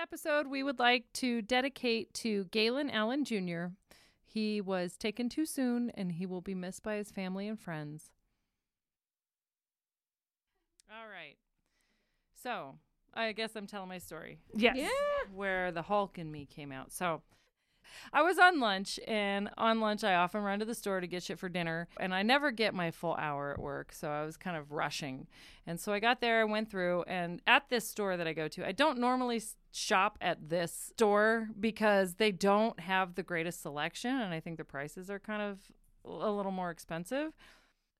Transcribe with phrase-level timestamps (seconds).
[0.00, 3.66] episode we would like to dedicate to Galen Allen Jr.
[4.22, 8.10] He was taken too soon and he will be missed by his family and friends.
[10.90, 11.36] All right.
[12.42, 12.76] So,
[13.12, 14.38] I guess I'm telling my story.
[14.54, 14.76] Yes.
[14.78, 14.88] Yeah.
[15.34, 16.92] Where the Hulk in me came out.
[16.92, 17.20] So,
[18.12, 21.24] I was on lunch, and on lunch, I often run to the store to get
[21.24, 24.36] shit for dinner, and I never get my full hour at work, so I was
[24.36, 25.26] kind of rushing.
[25.66, 28.48] And so I got there, I went through, and at this store that I go
[28.48, 29.42] to, I don't normally
[29.72, 34.64] shop at this store because they don't have the greatest selection, and I think the
[34.64, 35.58] prices are kind of
[36.04, 37.32] a little more expensive.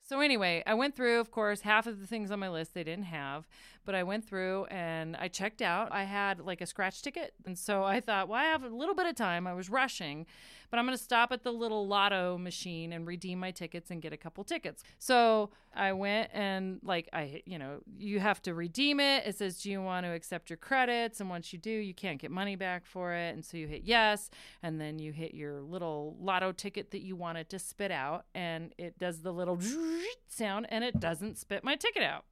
[0.02, 2.82] So anyway, I went through, of course, half of the things on my list they
[2.82, 3.46] didn't have,
[3.84, 5.88] but I went through and I checked out.
[5.90, 8.94] I had like a scratch ticket, and so I thought, well, I have a little
[8.94, 9.46] bit of time.
[9.46, 10.26] I was rushing,
[10.70, 14.00] but I'm going to stop at the little lotto machine and redeem my tickets and
[14.00, 14.82] get a couple tickets.
[14.98, 19.26] So I went and like I, you know, you have to redeem it.
[19.26, 21.20] It says, do you want to accept your credits?
[21.20, 23.34] And once you do, you can't get money back for it.
[23.34, 24.30] And so you hit yes,
[24.62, 28.72] and then you hit your little lotto ticket that you wanted to spit out, and
[28.78, 29.58] it does the little
[30.28, 32.24] sound, and it doesn't spit my ticket out.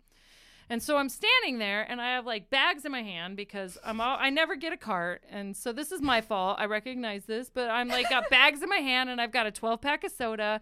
[0.71, 4.01] And so I'm standing there and I have like bags in my hand because I'm
[4.01, 5.23] all, I never get a cart.
[5.31, 6.59] And so this is my fault.
[6.59, 9.51] I recognize this, but I'm like got bags in my hand and I've got a
[9.51, 10.61] 12 pack of soda.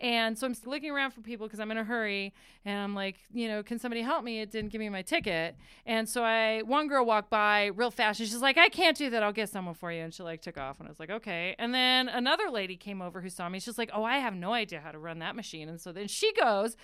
[0.00, 3.16] And so I'm looking around for people because I'm in a hurry and I'm like,
[3.32, 4.40] you know, can somebody help me?
[4.40, 5.56] It didn't give me my ticket.
[5.86, 9.08] And so I, one girl walked by real fast and she's like, I can't do
[9.10, 9.22] that.
[9.22, 10.02] I'll get someone for you.
[10.02, 11.54] And she like took off and I was like, okay.
[11.60, 13.60] And then another lady came over who saw me.
[13.60, 15.68] She's like, oh, I have no idea how to run that machine.
[15.68, 16.76] And so then she goes.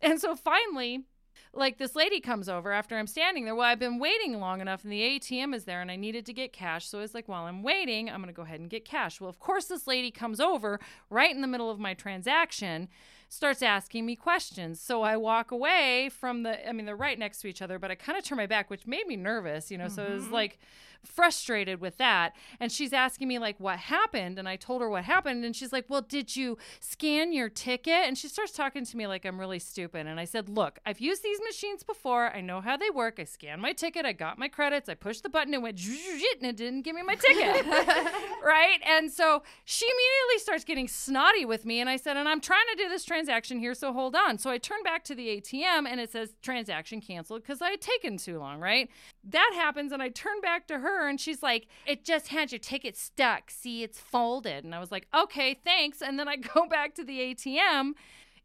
[0.00, 1.04] And so finally,
[1.52, 3.54] like this lady comes over after I'm standing there.
[3.54, 6.32] Well, I've been waiting long enough and the ATM is there and I needed to
[6.32, 6.86] get cash.
[6.86, 9.20] So it's like, while I'm waiting, I'm going to go ahead and get cash.
[9.20, 12.88] Well, of course, this lady comes over right in the middle of my transaction,
[13.34, 14.80] starts asking me questions.
[14.80, 17.90] So I walk away from the, I mean, they're right next to each other, but
[17.90, 19.88] I kind of turn my back, which made me nervous, you know?
[19.88, 20.34] So it was mm-hmm.
[20.34, 20.58] like,
[21.06, 22.34] frustrated with that.
[22.58, 24.38] And she's asking me like what happened?
[24.38, 28.06] And I told her what happened and she's like well did you scan your ticket?
[28.06, 30.06] And she starts talking to me like I'm really stupid.
[30.06, 32.34] And I said look I've used these machines before.
[32.34, 33.18] I know how they work.
[33.18, 34.04] I scanned my ticket.
[34.04, 34.88] I got my credits.
[34.88, 35.54] I pushed the button.
[35.54, 37.66] And went and it didn't give me my ticket.
[38.44, 38.78] Right?
[38.86, 42.66] And so she immediately starts getting snotty with me and I said and I'm trying
[42.76, 45.86] to do this transaction here so hold on so I turn back to the ATM
[45.88, 48.88] and it says transaction canceled because I had taken too long right
[49.30, 52.58] that happens and I turn back to her and she's like, It just had your
[52.58, 53.50] ticket stuck.
[53.50, 54.64] See, it's folded.
[54.64, 56.02] And I was like, Okay, thanks.
[56.02, 57.92] And then I go back to the ATM.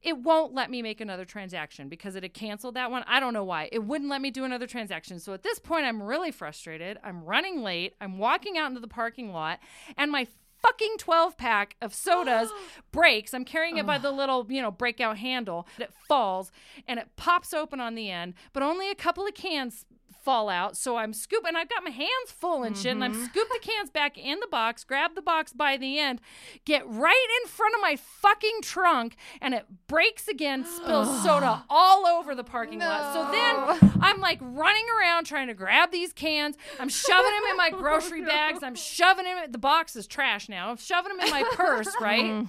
[0.02, 3.04] It won't let me make another transaction because it had canceled that one.
[3.06, 3.68] I don't know why.
[3.74, 5.20] It wouldn't let me do another transaction.
[5.20, 6.98] So at this point, I'm really frustrated.
[7.04, 7.96] I'm running late.
[8.00, 9.60] I'm walking out into the parking lot,
[9.98, 10.26] and my
[10.62, 12.50] fucking 12 pack of sodas
[12.92, 13.34] breaks.
[13.34, 15.68] I'm carrying it by the little, you know, breakout handle.
[15.78, 16.52] It falls
[16.88, 19.86] and it pops open on the end, but only a couple of cans
[20.30, 20.78] fall out.
[20.78, 21.56] So I'm scooping.
[21.56, 23.26] I've got my hands full and shit, and I'm mm-hmm.
[23.26, 26.22] scoop the cans back in the box, grab the box by the end,
[26.66, 32.06] get right in front of my fucking trunk, and it breaks again, spills soda all
[32.06, 33.12] over the parking lot.
[33.12, 36.58] So then I'm like running around trying to grab these cans.
[36.80, 38.62] I'm shoving them in my grocery bags.
[38.62, 39.46] I'm shoving them.
[39.46, 40.70] In, the box is trash now.
[40.70, 42.46] I'm shoving them in my purse, right?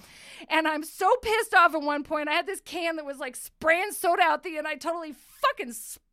[0.51, 2.29] And I'm so pissed off at one point.
[2.29, 4.67] I had this can that was like spraying soda out the end.
[4.67, 5.73] I totally fucking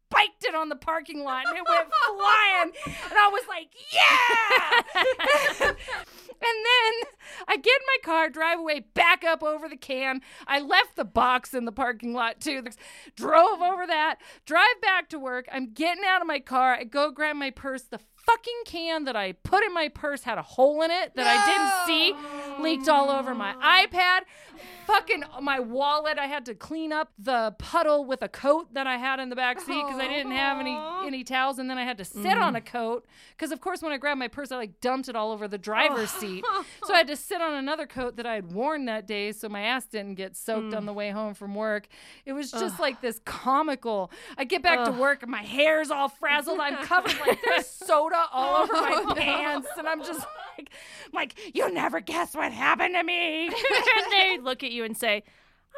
[0.10, 2.72] spiked it on the parking lot and it went flying.
[2.86, 5.68] And I was like, yeah!
[5.70, 5.76] and
[6.42, 6.94] then
[7.48, 10.22] I get in my car, drive away, back up over the can.
[10.48, 12.64] I left the box in the parking lot too.
[13.16, 15.48] Drove over that, drive back to work.
[15.52, 16.74] I'm getting out of my car.
[16.74, 17.84] I go grab my purse.
[17.84, 21.26] The fucking can that I put in my purse had a hole in it that
[21.26, 22.14] I didn't see,
[22.62, 24.22] leaked all over my iPad.
[24.88, 26.18] Fucking my wallet.
[26.18, 29.36] I had to clean up the puddle with a coat that I had in the
[29.36, 32.24] back seat because I didn't have any any towels, and then I had to sit
[32.24, 32.42] mm-hmm.
[32.42, 35.16] on a coat because, of course, when I grabbed my purse, I like dumped it
[35.16, 36.46] all over the driver's seat.
[36.86, 39.50] So I had to sit on another coat that I had worn that day, so
[39.50, 40.86] my ass didn't get soaked on mm.
[40.86, 41.88] the way home from work.
[42.26, 44.10] It was just like this comical.
[44.38, 46.60] I get back to work and my hair's all frazzled.
[46.60, 50.26] I'm covered like there's soda all over my oh, pants, and I'm just
[50.58, 50.70] like,
[51.14, 53.48] like you never guess what happened to me.
[53.48, 55.24] and they look at you and say,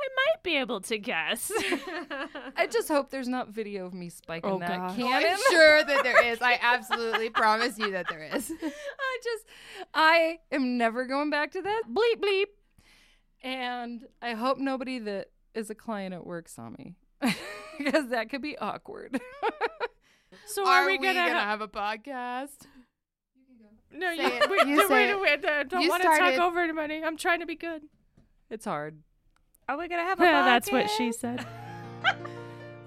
[0.02, 1.52] I might be able to guess.
[2.56, 4.96] I just hope there's not video of me spiking Oh, that gosh.
[4.96, 5.30] cannon.
[5.31, 6.40] I'm sure that there is.
[6.42, 8.50] I absolutely promise you that there is.
[8.62, 9.46] I just,
[9.94, 11.84] I am never going back to that.
[11.92, 12.46] Bleep, bleep.
[13.44, 16.96] And I hope nobody that is a client at work saw me
[17.78, 19.20] because that could be awkward.
[20.46, 22.68] so Are, are, we, we gonna, gonna, ha- have a podcast?
[23.91, 24.50] No, Say you, it.
[24.51, 27.01] wait, You wait, say wait, wait, I don't You want to talk over anybody.
[27.03, 27.81] I'm trying to be good.
[28.50, 29.00] it's hard.
[29.68, 30.45] Are we gonna have a Yeah, podcast?
[30.45, 31.45] that's what she said.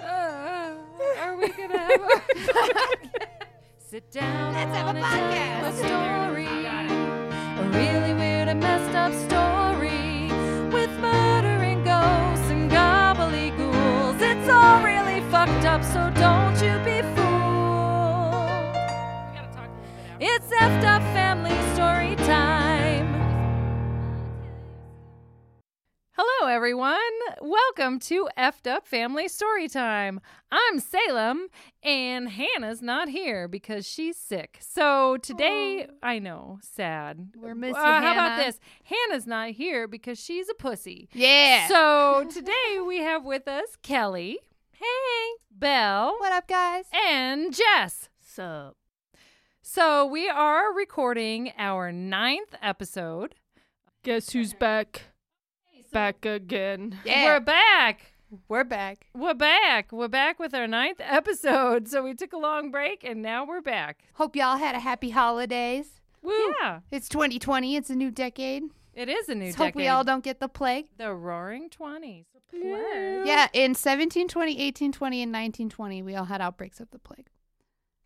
[0.01, 0.75] Uh,
[1.21, 2.23] are we going to have a.
[3.79, 4.53] Sit down.
[4.53, 5.69] Let's have a and tell podcast.
[5.69, 6.47] A story.
[6.67, 9.42] A really weird and messed up story
[20.55, 23.09] It's effed up family story time.
[26.13, 26.99] Hello, everyone.
[27.41, 30.21] Welcome to Effed Up Family Story Time.
[30.51, 31.49] I'm Salem,
[31.83, 34.59] and Hannah's not here because she's sick.
[34.61, 37.31] So today, I know, sad.
[37.35, 38.61] We're missing Uh, How about this?
[38.85, 41.09] Hannah's not here because she's a pussy.
[41.15, 41.67] Yeah.
[41.69, 44.39] So today we have with us Kelly.
[44.73, 44.85] Hey.
[45.51, 46.17] Belle.
[46.19, 46.85] what up, guys?
[46.93, 48.11] And Jess.
[48.21, 48.75] So
[49.63, 53.37] So we are recording our ninth episode.
[54.03, 55.03] guess who's back?
[55.93, 56.99] Back again.
[57.05, 57.25] Yeah.
[57.27, 58.15] We're back.
[58.49, 59.07] We're back.
[59.15, 59.93] We're back.
[59.93, 61.87] We're back with our ninth episode.
[61.89, 64.03] So we took a long break and now we're back.
[64.15, 66.01] Hope y'all had a happy holidays.
[66.23, 66.33] Woo.
[66.61, 66.81] Yeah.
[66.91, 67.77] It's 2020.
[67.77, 68.65] It's a new decade.
[68.95, 69.75] It is a new Let's decade.
[69.75, 70.87] hope we all don't get the plague.
[70.99, 72.25] the roaring 20s.
[72.51, 73.27] Plague.
[73.27, 77.29] Yeah, in 1720, 1820, and 1920, we all had outbreaks of the plague.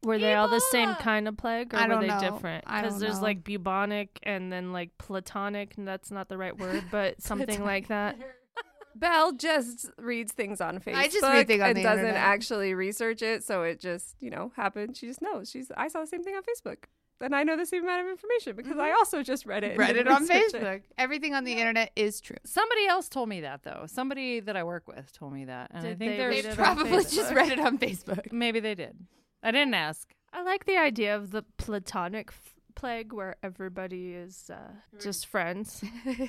[0.06, 2.20] Were they all the same kind of plague, or I were don't they know.
[2.20, 2.62] different?
[2.69, 3.25] I don't there's know.
[3.25, 5.76] like bubonic and then like platonic.
[5.76, 8.17] And that's not the right word, but something like that.
[8.94, 10.94] Belle just reads things on Facebook.
[10.94, 12.23] I just read things on and the doesn't internet.
[12.23, 14.97] actually research it, so it just you know happened.
[14.97, 15.50] She just knows.
[15.50, 16.85] She's I saw the same thing on Facebook,
[17.20, 18.99] and I know the same amount of information because I mm-hmm.
[18.99, 19.70] also just read it.
[19.73, 20.62] and Read it didn't on research it.
[20.62, 20.82] Facebook.
[20.99, 22.37] Everything on the internet is true.
[22.44, 23.87] Somebody else told me that though.
[23.87, 25.73] Somebody that I work with told me that.
[25.75, 28.31] And I Did think they they're They it on probably just read it on Facebook.
[28.31, 28.97] maybe they did.
[29.46, 30.12] I didn't ask.
[30.32, 35.84] I like the idea of the platonic f- plague, where everybody is uh, just friends.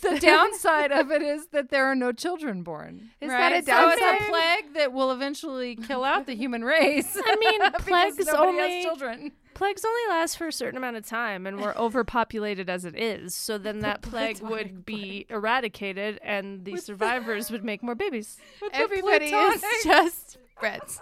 [0.00, 3.10] The downside of it is that there are no children born.
[3.20, 3.50] Is right?
[3.50, 3.98] that a downside?
[3.98, 7.18] So it's a plague that will eventually kill out the human race.
[7.22, 9.32] I mean, because plagues nobody only- has children.
[9.54, 13.34] Plagues only last for a certain amount of time, and we're overpopulated as it is.
[13.34, 18.38] So then that plague would be eradicated, and the survivors would make more babies.
[18.72, 21.00] Everybody is just friends.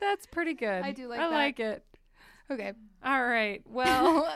[0.00, 0.82] That's pretty good.
[0.82, 1.34] I do like I that.
[1.34, 1.84] like it.
[2.50, 2.72] Okay.
[3.04, 3.62] All right.
[3.66, 4.32] Well,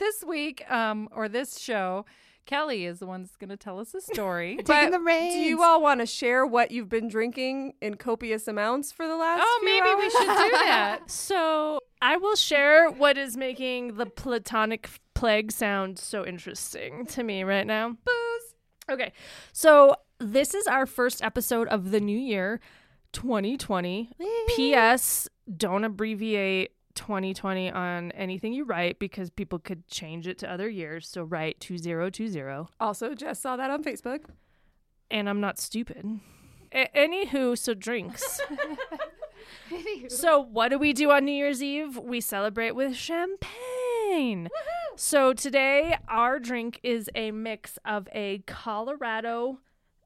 [0.00, 2.04] this week, um, or this show,
[2.46, 4.56] Kelly is the one that's going to tell us a story.
[4.64, 8.48] Taking But the do you all want to share what you've been drinking in copious
[8.48, 9.42] amounts for the last?
[9.44, 11.02] oh, maybe we should do that.
[11.06, 17.44] So I will share what is making the platonic plague sound so interesting to me
[17.44, 17.90] right now.
[17.90, 18.54] Booze.
[18.90, 19.12] Okay.
[19.52, 22.60] So this is our first episode of the new year,
[23.12, 24.10] 2020.
[24.56, 25.28] P.S.
[25.56, 31.08] Don't abbreviate 2020 on anything you write because people could change it to other years.
[31.08, 32.68] So write 2020.
[32.80, 34.24] Also, just saw that on Facebook.
[35.10, 36.20] And I'm not stupid.
[36.72, 38.40] A- anywho, so drinks.
[40.08, 41.96] So, what do we do on New Year's Eve?
[41.96, 44.48] We celebrate with champagne.
[44.96, 49.58] So, today our drink is a mix of a Colorado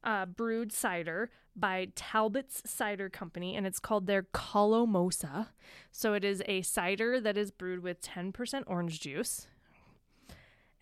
[0.05, 5.47] uh, brewed cider by Talbott's Cider Company, and it's called their Colomosa.
[5.91, 9.47] So, it is a cider that is brewed with 10% orange juice.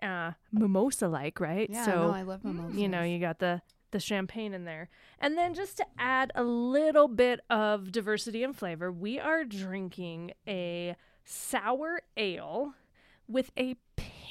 [0.01, 1.69] Uh, mimosa like, right?
[1.71, 2.75] Yeah, so, no, I love mimosas.
[2.75, 3.61] you know, you got the
[3.91, 4.89] the champagne in there.
[5.19, 10.33] And then just to add a little bit of diversity and flavor, we are drinking
[10.47, 12.73] a sour ale
[13.27, 13.75] with a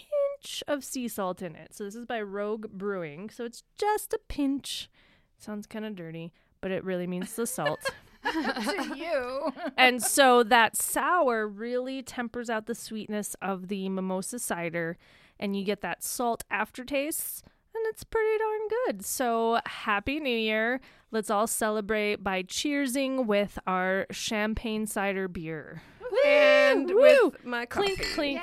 [0.02, 1.74] pinch of sea salt in it.
[1.74, 3.30] So this is by Rogue Brewing.
[3.30, 4.90] So it's just a pinch.
[5.38, 7.80] Sounds kind of dirty, but it really means the salt.
[8.22, 9.52] to you.
[9.76, 14.96] and so that sour really tempers out the sweetness of the mimosa cider
[15.40, 17.44] and you get that salt aftertaste
[17.74, 19.04] and it's pretty darn good.
[19.04, 20.80] So happy new year.
[21.10, 25.82] Let's all celebrate by cheersing with our champagne cider beer.
[26.26, 27.30] And Woo!
[27.32, 27.96] with my coffee.
[27.96, 28.40] Clink clink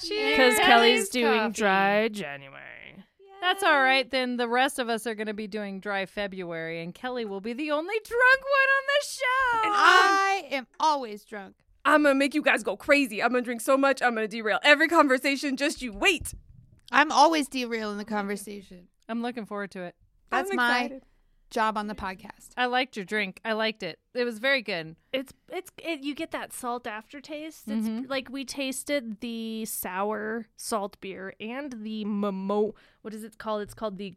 [0.00, 0.36] Cheers.
[0.36, 1.52] because Kelly's doing coffee.
[1.52, 2.58] dry January.
[3.40, 4.08] That's all right.
[4.08, 7.40] Then the rest of us are going to be doing dry February, and Kelly will
[7.40, 9.58] be the only drunk one on the show.
[9.64, 11.56] And um, I am always drunk.
[11.84, 13.20] I'm gonna make you guys go crazy.
[13.20, 14.00] I'm gonna drink so much.
[14.02, 15.56] I'm gonna derail every conversation.
[15.56, 16.32] Just you wait.
[16.92, 18.86] I'm always derailing the conversation.
[19.08, 19.96] I'm looking forward to it.
[20.30, 21.02] That's I'm my excited.
[21.52, 22.50] Job on the podcast.
[22.56, 23.40] I liked your drink.
[23.44, 24.00] I liked it.
[24.14, 24.96] It was very good.
[25.12, 27.68] It's it's it, you get that salt aftertaste.
[27.68, 28.08] It's Mhm.
[28.10, 32.74] like we tasted the sour salt beer and the momo.
[33.02, 33.62] What is it called?
[33.62, 34.14] It's called the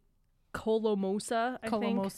[0.54, 1.58] Colomosa.
[1.62, 2.12] I think.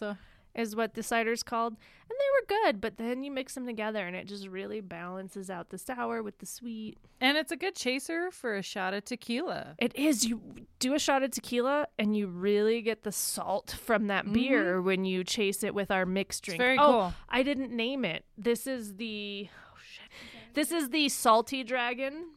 [0.59, 0.63] Colomosa.
[0.63, 1.77] is what the cider's called.
[2.11, 5.51] And they were good, but then you mix them together and it just really balances
[5.51, 6.97] out the sour with the sweet.
[7.21, 9.75] And it's a good chaser for a shot of tequila.
[9.79, 10.25] It is.
[10.25, 10.41] You
[10.79, 14.35] do a shot of tequila and you really get the salt from that mm-hmm.
[14.35, 16.61] beer when you chase it with our mixed drink.
[16.61, 17.15] very oh, cool.
[17.29, 18.25] I didn't name it.
[18.37, 20.55] This is the oh shit.
[20.55, 22.31] This is the salty dragon.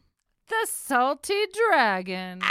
[0.52, 2.42] The salty dragon.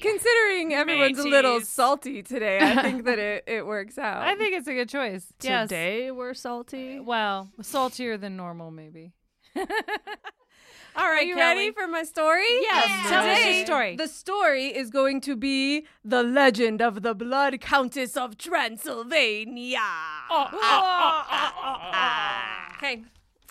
[0.00, 4.22] Considering everyone's a little salty today, I think that it, it works out.
[4.22, 5.26] I think it's a good choice.
[5.42, 5.68] Yes.
[5.68, 6.98] Today we're salty.
[6.98, 9.14] Uh, well, saltier than normal, maybe.
[9.56, 12.44] All right, you ready for my story?
[12.46, 13.96] Yes, tell us your story.
[13.96, 19.80] The story is going to be the legend of the Blood Countess of Transylvania.
[20.30, 23.02] Oh, oh, oh, okay,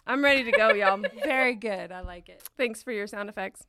[0.10, 1.02] I'm ready to go, y'all.
[1.24, 1.92] Very good.
[1.92, 2.42] I like it.
[2.58, 3.66] Thanks for your sound effects.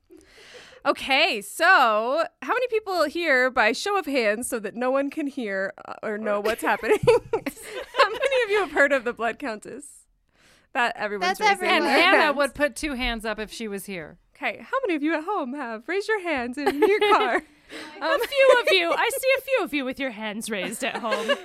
[0.87, 5.26] Okay, so how many people here, by show of hands, so that no one can
[5.26, 6.99] hear uh, or know what's happening?
[7.06, 10.06] how many of you have heard of the Blood Countess?
[10.73, 11.92] That everyone's That's raising And everyone.
[11.94, 12.37] their Hannah hands.
[12.38, 14.16] would put two hands up if she was here.
[14.35, 15.87] Okay, how many of you at home have?
[15.87, 17.37] raised your hands in your car.
[17.37, 18.90] a few of you.
[18.90, 21.37] I see a few of you with your hands raised at home.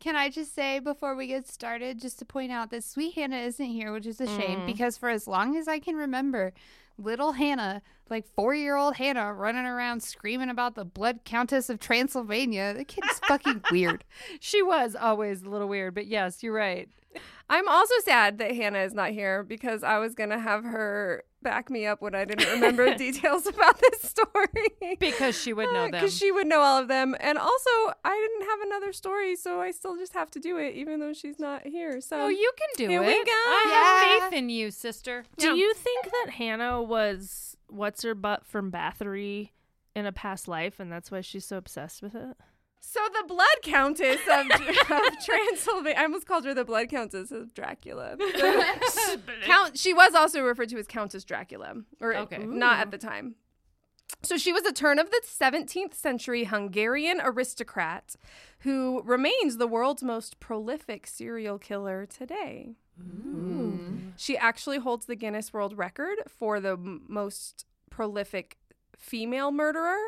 [0.00, 3.38] Can I just say before we get started, just to point out that sweet Hannah
[3.38, 4.66] isn't here, which is a shame mm.
[4.66, 6.52] because for as long as I can remember,
[6.98, 11.80] little Hannah, like four year old Hannah, running around screaming about the Blood Countess of
[11.80, 14.04] Transylvania, the kid's fucking weird.
[14.40, 16.88] She was always a little weird, but yes, you're right.
[17.50, 21.70] I'm also sad that Hannah is not here because I was gonna have her back
[21.70, 24.96] me up when I didn't remember details about this story.
[24.98, 25.90] Because she would know them.
[25.92, 27.70] Because she would know all of them, and also
[28.04, 31.12] I didn't have another story, so I still just have to do it, even though
[31.12, 32.00] she's not here.
[32.00, 33.06] So Oh, you can do Here it.
[33.06, 33.30] we go.
[33.32, 34.20] I Yeah.
[34.20, 35.24] have faith in you, sister.
[35.36, 39.50] Do you think that Hannah was what's her butt from Bathory
[39.94, 42.36] in a past life, and that's why she's so obsessed with it?
[42.80, 44.46] So the Blood Countess of,
[44.90, 45.96] of Transylvania.
[45.98, 48.16] I almost called her the Blood Countess of Dracula.
[49.44, 49.76] Count.
[49.78, 52.38] She was also referred to as Countess Dracula, or Okay.
[52.38, 53.34] not at the time.
[54.22, 58.16] So she was a turn of the 17th century Hungarian aristocrat
[58.60, 62.74] who remains the world's most prolific serial killer today.
[64.16, 68.56] She actually holds the Guinness World Record for the m- most prolific
[68.96, 69.98] female murderer,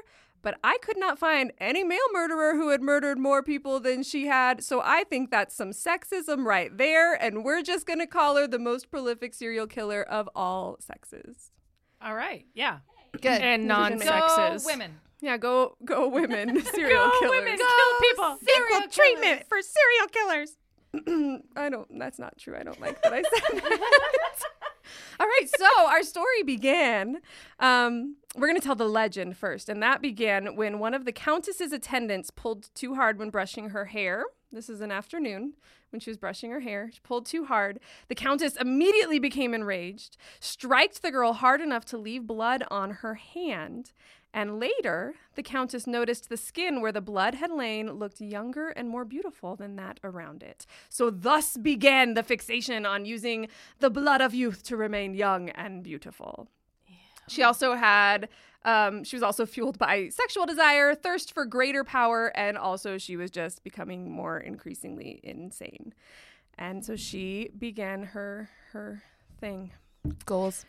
[0.42, 4.26] but I could not find any male murderer who had murdered more people than she
[4.26, 4.62] had.
[4.64, 8.46] So I think that's some sexism right there, and we're just going to call her
[8.46, 11.50] the most prolific serial killer of all sexes.
[12.02, 12.46] All right.
[12.54, 12.78] Yeah.
[13.20, 13.40] Good.
[13.42, 14.64] And non-sexist.
[14.64, 15.00] Go women.
[15.22, 17.20] Yeah, go go women, serial killers.
[17.20, 18.38] Go women, kill people.
[18.42, 20.56] Equal treatment for serial killers.
[21.56, 21.98] I don't.
[21.98, 22.56] That's not true.
[22.56, 23.80] I don't like that I said that.
[25.20, 25.48] All right.
[25.58, 27.18] So our story began.
[27.58, 31.12] Um, we're going to tell the legend first, and that began when one of the
[31.12, 34.24] countess's attendants pulled too hard when brushing her hair.
[34.52, 35.54] This is an afternoon
[35.90, 36.90] when she was brushing her hair.
[36.92, 37.80] She pulled too hard.
[38.08, 43.14] The countess immediately became enraged, striked the girl hard enough to leave blood on her
[43.14, 43.92] hand.
[44.32, 48.88] And later, the Countess noticed the skin where the blood had lain looked younger and
[48.88, 50.66] more beautiful than that around it.
[50.88, 53.48] So, thus began the fixation on using
[53.80, 56.48] the blood of youth to remain young and beautiful.
[57.30, 58.28] She also had,
[58.64, 63.16] um, she was also fueled by sexual desire, thirst for greater power, and also she
[63.16, 65.94] was just becoming more increasingly insane.
[66.58, 69.02] And so she began her her
[69.40, 69.72] thing.
[70.26, 70.64] Goals.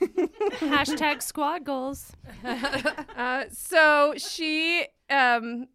[0.00, 2.12] Hashtag squad goals.
[3.16, 5.66] Uh, so she um,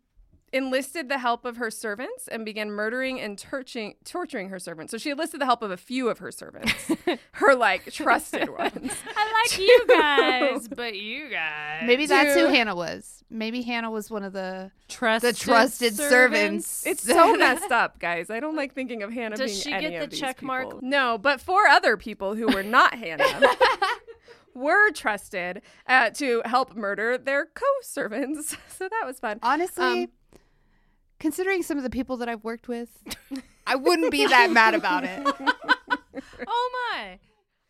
[0.54, 4.92] enlisted the help of her servants and began murdering and torturing, torturing her servants.
[4.92, 6.74] So she enlisted the help of a few of her servants,
[7.34, 8.94] her like trusted ones.
[9.16, 11.84] I like you guys, but you guys.
[11.86, 13.24] Maybe that's who Hannah was.
[13.30, 16.86] Maybe Hannah was one of the Trusted the trusted servants.
[16.86, 18.30] It's so messed up, guys.
[18.30, 20.42] I don't like thinking of Hannah Does being she any get of the these check
[20.44, 20.82] mark?
[20.84, 23.26] No, but four other people who were not Hannah
[24.54, 28.56] were trusted uh, to help murder their co-servants.
[28.70, 29.40] So that was fun.
[29.42, 30.04] honestly.
[30.04, 30.08] Um,
[31.20, 32.90] considering some of the people that I've worked with,
[33.68, 35.26] I wouldn't be that mad about it.
[36.48, 37.20] Oh my.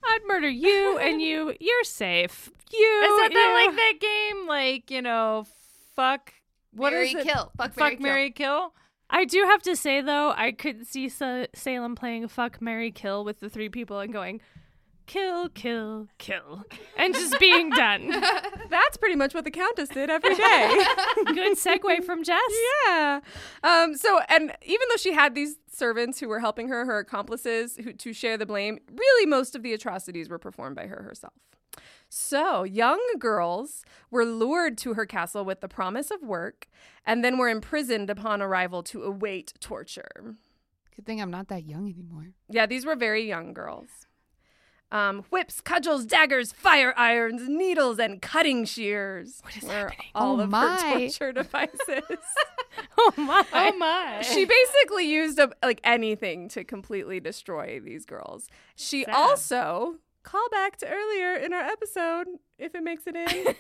[0.04, 1.56] I'd murder you and you.
[1.60, 2.52] You're safe.
[2.72, 3.02] You.
[3.04, 3.68] Is that, that you.
[3.68, 4.48] like that game?
[4.48, 5.46] Like, you know,
[5.96, 6.34] fuck.
[6.72, 7.28] What is Mary it?
[7.28, 7.52] kill.
[7.58, 8.74] Fuck, Fuck, Mary, Mary, kill.
[9.10, 13.24] I do have to say though, I could see Sa- Salem playing "Fuck Mary Kill"
[13.24, 14.42] with the three people and going,
[15.06, 16.64] kill, kill, kill,
[16.98, 18.10] and just being done.
[18.70, 20.86] That's pretty much what the Countess did every day.
[21.26, 22.42] Good segue from Jess.
[22.86, 23.20] yeah.
[23.64, 27.78] Um, so, and even though she had these servants who were helping her, her accomplices
[27.78, 31.34] who, to share the blame, really most of the atrocities were performed by her herself.
[32.10, 36.68] So, young girls were lured to her castle with the promise of work
[37.06, 40.36] and then were imprisoned upon arrival to await torture.
[40.96, 42.30] Good thing I'm not that young anymore.
[42.50, 43.88] Yeah, these were very young girls.
[44.96, 49.42] Um, whips, cudgels, daggers, fire irons, needles, and cutting shears.
[49.44, 49.98] What is happening?
[50.16, 50.78] All Oh of my.
[50.78, 51.80] her torture devices.
[52.98, 53.46] Oh my.
[53.54, 54.22] Oh my.
[54.22, 58.50] she basically used a, like anything to completely destroy these girls.
[58.76, 59.14] She Sad.
[59.14, 63.56] also call back to earlier in our episode if it makes it in.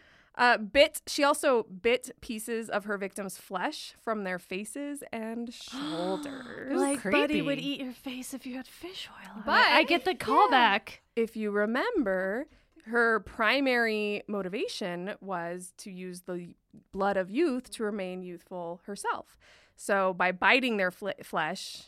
[0.36, 1.02] uh, bit.
[1.06, 5.52] She also bit pieces of her victims' flesh from their faces and
[6.00, 6.78] shoulders.
[6.78, 9.42] like Buddy would eat your face if you had fish oil.
[9.44, 10.98] But- I get the callback.
[11.14, 12.46] if you remember,
[12.86, 16.54] her primary motivation was to use the
[16.92, 19.36] blood of youth to remain youthful herself.
[19.74, 21.84] So by biting their fle- flesh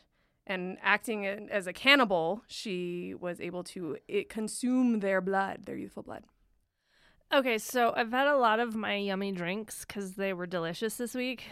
[0.46, 6.02] and acting as a cannibal, she was able to it, consume their blood, their youthful
[6.02, 6.24] blood.
[7.32, 11.14] Okay, so I've had a lot of my yummy drinks because they were delicious this
[11.14, 11.44] week.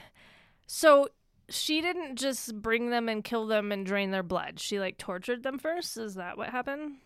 [0.66, 1.08] So
[1.48, 4.58] she didn't just bring them and kill them and drain their blood.
[4.58, 5.96] She like tortured them first.
[5.96, 6.96] Is that what happened?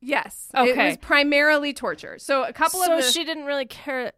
[0.00, 0.70] Yes, Okay.
[0.70, 2.18] it was primarily torture.
[2.18, 4.12] So a couple so of the she didn't really care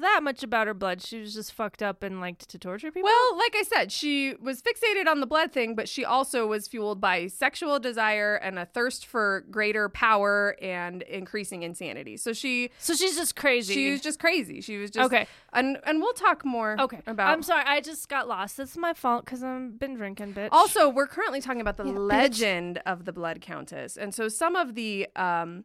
[0.00, 1.02] that much about her blood.
[1.02, 3.08] She was just fucked up and liked to torture people.
[3.08, 6.68] Well, like I said, she was fixated on the blood thing, but she also was
[6.68, 12.16] fueled by sexual desire and a thirst for greater power and increasing insanity.
[12.16, 13.74] So she so she's just crazy.
[13.74, 14.60] She was just crazy.
[14.60, 15.26] She was just Okay.
[15.52, 16.76] and and we'll talk more.
[16.80, 17.00] okay.
[17.06, 17.28] about.
[17.30, 17.64] I'm sorry.
[17.66, 18.58] I just got lost.
[18.58, 20.48] It's my fault because I've been drinking, bitch.
[20.52, 22.08] Also, we're currently talking about the Yeah, bitch.
[22.08, 25.64] legend of the Blood Countess, and so some of the um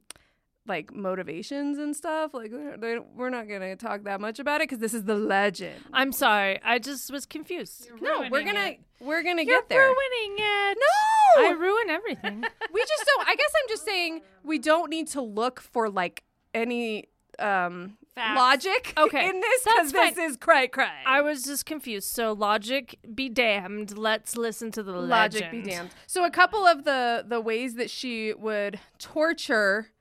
[0.69, 4.79] like motivations and stuff like they're- we're not gonna talk that much about it because
[4.79, 5.75] this is the legend.
[5.91, 6.59] I'm sorry.
[6.63, 7.89] I just was confused.
[7.99, 8.79] No, we're gonna it.
[8.99, 9.81] we're gonna You're get there.
[9.81, 10.77] ruining it.
[10.77, 12.41] No, I ruin everything.
[12.73, 13.27] we just don't.
[13.27, 16.23] I guess I'm just saying we don't need to look for like
[16.53, 17.09] any
[17.39, 18.37] um Facts.
[18.37, 20.89] logic Okay, in this because this is cray cray.
[21.05, 22.09] I was just confused.
[22.09, 23.97] So logic be damned.
[23.97, 25.63] Let's listen to the logic legend.
[25.63, 25.89] be damned.
[26.05, 29.91] So a couple of the the ways that she would torture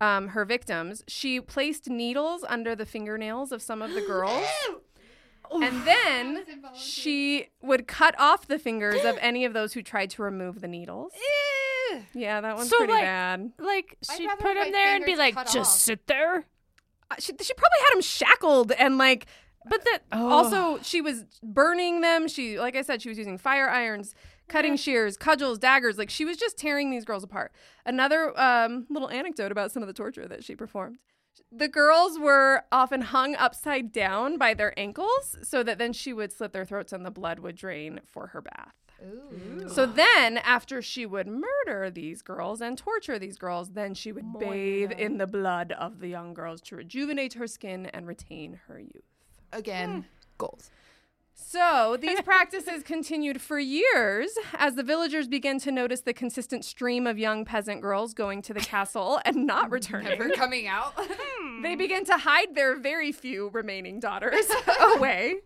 [0.00, 4.46] um, her victims, she placed needles under the fingernails of some of the girls.
[5.52, 10.22] And then she would cut off the fingers of any of those who tried to
[10.22, 11.12] remove the needles.
[12.14, 13.52] Yeah, that one's So, pretty like- bad.
[13.58, 15.80] Like I'd she'd rather put have him there and be fingers like, cut just off."
[15.80, 16.44] sit there.
[17.10, 19.26] Uh, She, she probably had them shackled and like
[19.68, 22.26] But that Also, she was burning them.
[22.28, 24.14] She, like I said, she was using fire irons,
[24.48, 25.98] cutting shears, cudgels, daggers.
[25.98, 27.52] Like she was just tearing these girls apart.
[27.84, 30.98] Another um, little anecdote about some of the torture that she performed.
[31.52, 36.32] The girls were often hung upside down by their ankles so that then she would
[36.32, 38.74] slit their throats and the blood would drain for her bath.
[39.68, 44.38] So then, after she would murder these girls and torture these girls, then she would
[44.38, 48.78] bathe in the blood of the young girls to rejuvenate her skin and retain her
[48.78, 49.04] youth.
[49.52, 50.06] Again,
[50.38, 50.70] goals.
[51.38, 57.06] So these practices continued for years as the villagers began to notice the consistent stream
[57.06, 60.08] of young peasant girls going to the castle and not returning.
[60.18, 60.94] Never coming out.
[61.62, 64.44] They began to hide their very few remaining daughters
[64.94, 65.36] away.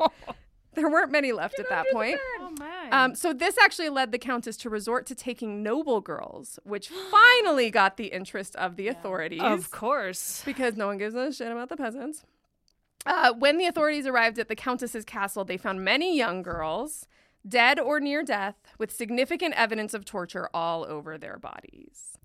[0.75, 2.19] There weren't many left at that point.
[2.41, 2.89] Oh my.
[2.91, 7.71] Um, so this actually led the countess to resort to taking noble girls, which finally
[7.71, 10.43] got the interest of the authorities of course.
[10.45, 12.25] because no one gives a shit about the peasants.
[13.07, 17.07] Uh, when the authorities arrived at the countess's castle, they found many young girls,
[17.49, 22.19] dead or near death, with significant evidence of torture all over their bodies.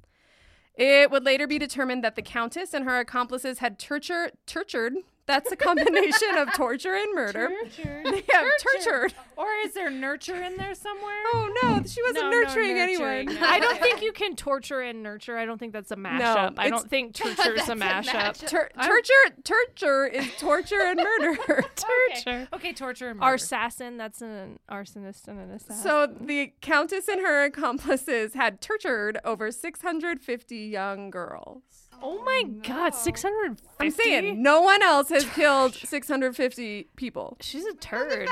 [0.76, 4.96] It would later be determined that the countess and her accomplices had torture, tortured.
[5.28, 7.50] That's a combination of torture and murder.
[7.50, 8.06] Tortured.
[8.16, 9.14] They have tortured.
[9.38, 11.16] Or is there nurture in there somewhere?
[11.34, 13.36] Oh no, she wasn't No, no nurturing nurturing, anyone.
[13.42, 13.48] no.
[13.48, 15.38] I don't think you can torture and nurture.
[15.38, 16.54] I don't think that's a mashup.
[16.58, 18.38] I it's- don't think torture's a mashup.
[18.48, 21.64] Tur- torture, torture is torture and murder.
[21.76, 22.48] Torture.
[22.54, 23.34] Okay, torture and murder.
[23.34, 25.84] Assassin, that's an arsonist and an assassin.
[25.84, 31.64] So the countess and her accomplices had tortured over 650 young girls.
[32.02, 33.64] Oh my god, 650?
[33.80, 37.38] I'm saying no one else has killed 650 people.
[37.42, 38.28] She's a turd.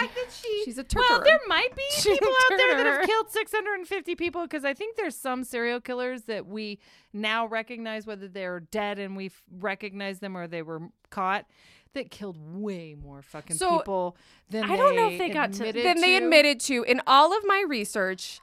[0.66, 1.18] She's a torturer.
[1.18, 4.74] Well, there might be She's people out there that have killed 650 people because I
[4.74, 6.80] think there's some serial killers that we
[7.14, 11.46] now recognize whether they're dead and we recognize them or they were caught
[11.94, 14.18] that killed way more fucking So, people
[14.50, 17.02] than I don't know if they they got to- admitted then they admitted to in
[17.06, 18.40] all of my research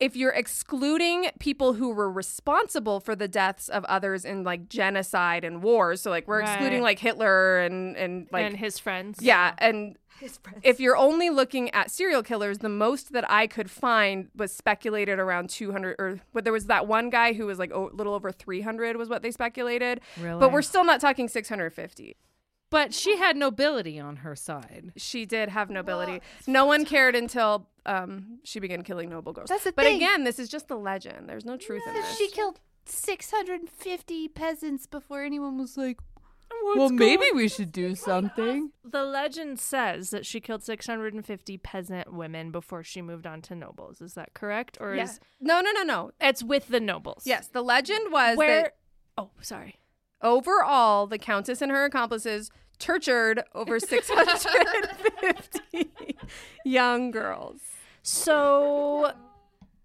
[0.00, 5.44] if you're excluding people who were responsible for the deaths of others in like genocide
[5.44, 9.18] and wars, so like we're excluding like Hitler and and like and his friends.
[9.20, 10.60] yeah, and his friends.
[10.62, 15.18] if you're only looking at serial killers, the most that I could find was speculated
[15.18, 18.32] around 200 or but there was that one guy who was like a little over
[18.32, 20.00] 300 was what they speculated.
[20.18, 20.40] Really?
[20.40, 22.16] But we're still not talking 650.
[22.70, 24.92] But she had nobility on her side.
[24.96, 26.20] She did have nobility.
[26.46, 29.48] no one cared until um, she began killing noble girls.
[29.48, 29.96] That's the but thing.
[29.96, 31.28] again, this is just the legend.
[31.28, 32.16] There's no truth in this.
[32.16, 35.98] She killed 650 peasants before anyone was like,
[36.62, 38.72] What's well, maybe we should do something.
[38.84, 44.00] The legend says that she killed 650 peasant women before she moved on to nobles.
[44.00, 44.76] Is that correct?
[44.80, 45.04] Or Yeah.
[45.04, 46.10] is No, no, no, no.
[46.20, 47.22] it's with the nobles?
[47.24, 48.62] Yes, the legend was Where?
[48.62, 48.76] that
[49.16, 49.76] Oh, sorry.
[50.22, 53.78] Overall, the countess and her accomplices tortured over
[54.94, 56.16] 650
[56.64, 57.60] young girls.
[58.02, 59.12] So,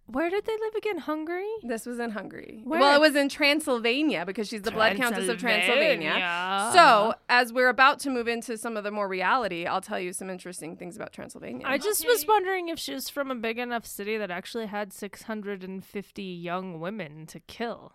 [0.08, 1.00] where did they live again?
[1.00, 1.50] Hungary?
[1.64, 2.62] This was in Hungary.
[2.64, 2.80] Where?
[2.80, 6.12] Well, it was in Transylvania because she's the Blood Countess of Transylvania.
[6.12, 6.70] Transylvania.
[6.74, 10.14] So, as we're about to move into some of the more reality, I'll tell you
[10.14, 11.66] some interesting things about Transylvania.
[11.68, 14.94] I just was wondering if she was from a big enough city that actually had
[14.94, 17.94] 650 young women to kill.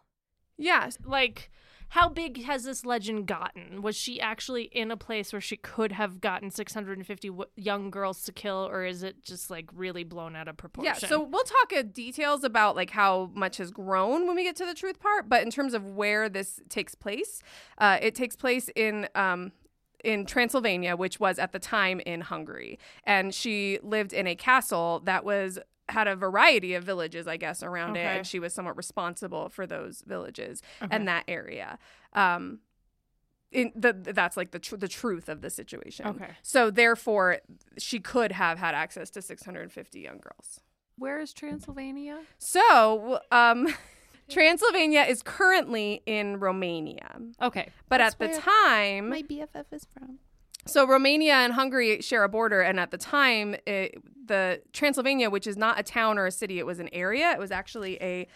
[0.58, 1.50] yes, Like,
[1.90, 3.82] how big has this legend gotten?
[3.82, 8.22] Was she actually in a place where she could have gotten 650 w- young girls
[8.22, 10.94] to kill, or is it just like really blown out of proportion?
[11.02, 14.54] Yeah, so we'll talk uh, details about like how much has grown when we get
[14.56, 15.28] to the truth part.
[15.28, 17.42] But in terms of where this takes place,
[17.78, 19.50] uh, it takes place in um,
[20.04, 25.02] in Transylvania, which was at the time in Hungary, and she lived in a castle
[25.06, 25.58] that was
[25.90, 29.66] had a variety of villages, I guess, around it, and she was somewhat responsible for
[29.66, 30.94] those villages Okay.
[30.94, 31.78] and that area.
[32.12, 32.60] Um,
[33.52, 36.06] in the that's like the tr- the truth of the situation.
[36.06, 36.30] Okay.
[36.42, 37.38] So therefore,
[37.78, 40.60] she could have had access to 650 young girls.
[40.96, 42.20] Where is Transylvania?
[42.38, 43.66] So, um,
[44.30, 47.70] Transylvania is currently in Romania, Okay.
[47.88, 50.18] but That's at the time, my BFF is from.
[50.66, 55.46] So Romania and Hungary share a border, and at the time, it, the Transylvania, which
[55.46, 57.32] is not a town or a city, it was an area.
[57.32, 58.26] It was actually a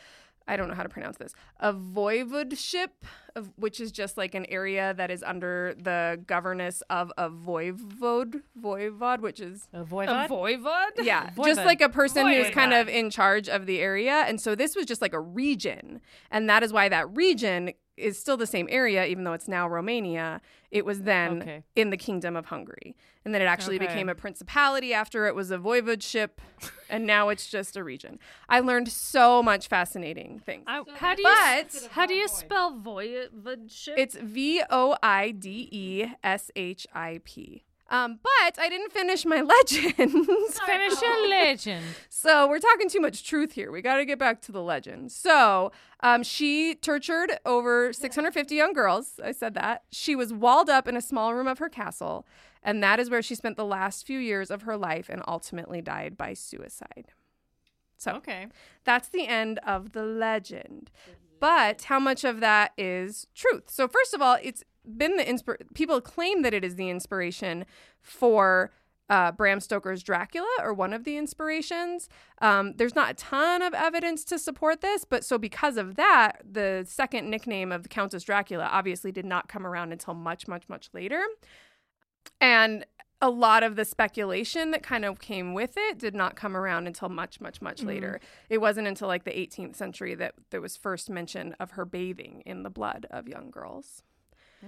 [0.47, 1.33] I don't know how to pronounce this.
[1.61, 2.89] A voivodeship,
[3.35, 8.43] of, which is just like an area that is under the governance of a voivode,
[8.61, 10.61] voivod, which is A voivod, a voivod?
[10.63, 10.91] voivod?
[11.05, 11.45] yeah, Voivod.
[11.47, 14.25] just like a person who's kind of in charge of the area.
[14.27, 16.01] And so this was just like a region.
[16.31, 19.69] And that is why that region is still the same area, even though it's now
[19.69, 20.41] Romania.
[20.71, 21.63] It was then Okay.
[21.77, 22.97] in the Kingdom of Hungary.
[23.25, 23.87] And then it actually Okay.
[23.87, 26.31] became a principality after it was a voivodeship.
[26.91, 28.19] and now it's just a region.
[28.49, 30.65] I learned so much fascinating things.
[30.67, 33.95] I, how do you But how do you spell voivodship?
[33.97, 37.65] it's V O I D E S H I P.
[37.91, 39.95] Um, but I didn't finish my legends.
[40.59, 41.85] Finish your legend.
[42.09, 43.71] So we're talking too much truth here.
[43.71, 45.13] We got to get back to the legend.
[45.13, 45.71] So
[46.01, 49.21] um, she tortured over 650 young girls.
[49.23, 49.83] I said that.
[49.91, 52.27] She was walled up in a small room of her castle,
[52.63, 55.83] and that is where she spent the last few years of her life and ultimately
[55.83, 57.13] died by suicide.
[57.99, 58.47] So Okay.
[58.85, 60.91] that's the end of the legend.
[61.39, 63.65] But how much of that is truth?
[63.69, 67.67] So first of all, it's been the inspir- people claim that it is the inspiration
[68.01, 68.71] for
[69.11, 72.09] uh, Bram Stoker's Dracula or one of the inspirations.
[72.41, 76.39] Um, there's not a ton of evidence to support this, but so because of that,
[76.51, 80.69] the second nickname of the Countess Dracula obviously did not come around until much, much,
[80.69, 81.23] much later.
[82.41, 82.87] And
[83.21, 86.87] a lot of the speculation that kind of came with it did not come around
[86.87, 88.21] until much, much, much later.
[88.51, 92.43] It wasn't until like the 18th century that there was first mention of her bathing
[92.45, 94.03] in the blood of young girls.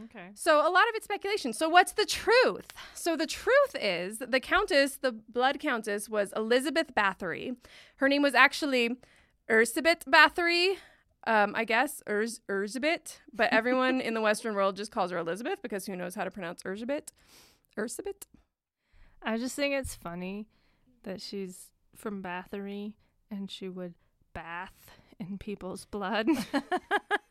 [0.05, 0.29] Okay.
[0.35, 1.53] So a lot of it's speculation.
[1.53, 2.73] So what's the truth?
[2.95, 7.57] So the truth is the countess, the blood countess, was Elizabeth Bathory.
[7.97, 8.97] Her name was actually
[9.51, 10.77] Ursibet Bathory.
[11.27, 15.61] Um, I guess Urs Urzibet, but everyone in the Western world just calls her Elizabeth
[15.61, 17.09] because who knows how to pronounce Urzibet?
[17.77, 18.27] Ursibet.
[19.23, 20.47] I just think it's funny
[21.03, 22.93] that she's from Bathory
[23.29, 23.95] and she would
[24.35, 26.29] bath in people's blood.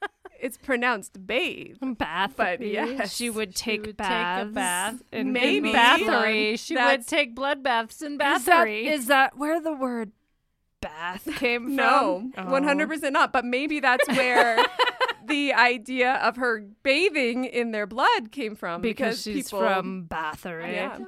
[0.46, 1.78] It's pronounced bathe.
[1.98, 3.16] bath, But yes.
[3.16, 5.72] she would take would baths take a bath in Maybe.
[5.72, 6.00] blood.
[6.02, 6.60] Bathory.
[6.60, 8.84] She That's- would take blood baths in Is Bathory.
[8.86, 10.12] is that where the word
[10.82, 11.76] bath came from?
[11.76, 12.52] No, Oh.
[12.52, 13.34] one hundred percent not.
[13.34, 14.64] But maybe that's where
[15.26, 20.74] the idea of her bathing in their blood came from because she's people, from Bathory.
[20.74, 21.00] Yeah.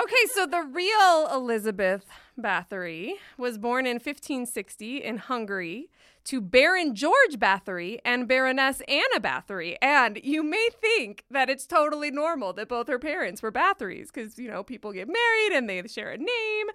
[0.00, 2.04] Okay, so the real Elizabeth
[2.38, 5.88] Bathory was born in 1560 in Hungary
[6.28, 9.76] to Baron George Bathory and Baroness Anna Bathory.
[9.80, 14.38] And you may think that it's totally normal that both her parents were Bathorys because,
[14.38, 16.66] you know, people get married and they share a name.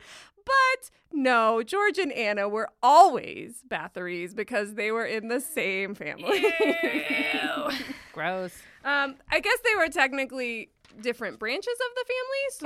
[0.44, 6.44] But no, George and Anna were always Bathorys because they were in the same family.
[8.12, 8.54] Gross.
[8.84, 10.70] um, I guess they were technically
[11.02, 12.06] different branches of the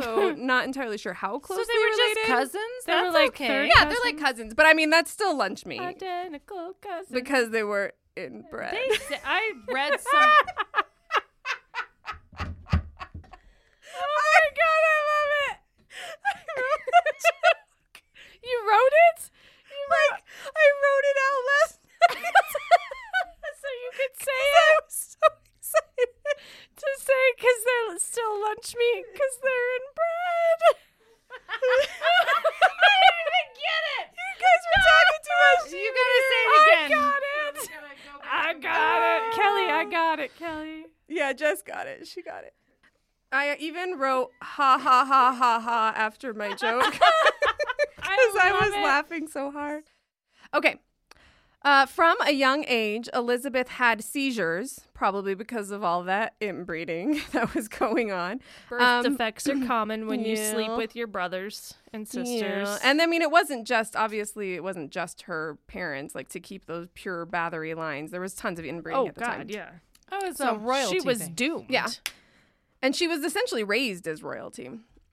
[0.03, 2.15] family, so not entirely sure how closely so they were related.
[2.15, 2.85] just cousins.
[2.85, 3.47] They were like okay.
[3.47, 7.11] third Yeah, they're like cousins, but I mean that's still lunch meat Identical cousins.
[7.11, 8.73] because they were inbred.
[8.73, 10.31] They sa- I read some.
[12.39, 15.57] oh my god, I love it!
[16.25, 18.01] I wrote that joke.
[18.43, 19.29] you wrote it?
[19.71, 22.33] You like I wrote it out last night.
[23.61, 25.27] so you could say I it was so
[25.67, 26.13] excited.
[26.77, 30.60] to say because they're still lunch meat because they're in bread.
[31.49, 34.08] I didn't even get it.
[34.38, 35.65] You guys were talking too much.
[35.73, 36.88] You gotta say it again.
[36.88, 37.69] I got it.
[38.30, 39.36] I got it.
[39.36, 40.86] Kelly, I got it, Kelly.
[41.08, 42.06] Yeah, Jess got it.
[42.06, 42.53] She got it.
[43.32, 47.01] I even wrote ha ha ha ha ha after my joke because
[48.03, 48.84] I, love was it.
[48.84, 49.86] laughing so hard.
[50.53, 50.75] Okay.
[51.63, 57.53] Uh, from a young age, Elizabeth had seizures, probably because of all that inbreeding that
[57.53, 58.41] was going on.
[58.67, 62.31] Birth Um, defects are common when you sleep with your brothers and sisters.
[62.41, 62.77] Yeah.
[62.83, 66.65] And I mean, it wasn't just, obviously, it wasn't just her parents, like to keep
[66.65, 68.10] those pure Bathory lines.
[68.10, 69.47] There was tons of inbreeding oh at the God, time.
[69.49, 69.69] yeah.
[70.12, 70.99] Oh, it's So a royalty.
[70.99, 71.33] she was thing.
[71.36, 71.67] doomed.
[71.69, 71.88] Yeah.
[72.81, 74.71] And she was essentially raised as royalty.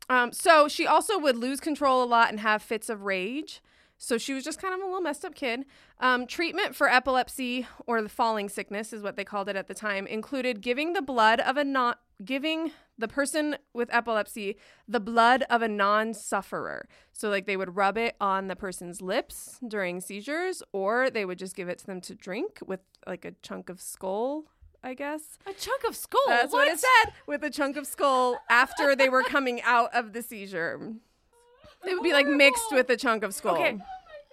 [0.08, 3.60] Um, so she also would lose control a lot and have fits of rage.
[3.98, 5.64] So she was just kind of a little messed up kid.
[6.00, 9.74] Um, treatment for epilepsy or the falling sickness is what they called it at the
[9.74, 15.44] time included giving the blood of a not giving the person with epilepsy the blood
[15.50, 16.88] of a non-sufferer.
[17.12, 21.38] So like they would rub it on the person's lips during seizures, or they would
[21.38, 24.44] just give it to them to drink with like a chunk of skull.
[24.82, 25.38] I guess.
[25.46, 26.20] A chunk of skull.
[26.26, 26.68] That's what?
[26.68, 30.92] it said with a chunk of skull after they were coming out of the seizure.
[31.86, 33.54] It would be like mixed with a chunk of skull.
[33.56, 33.78] Okay.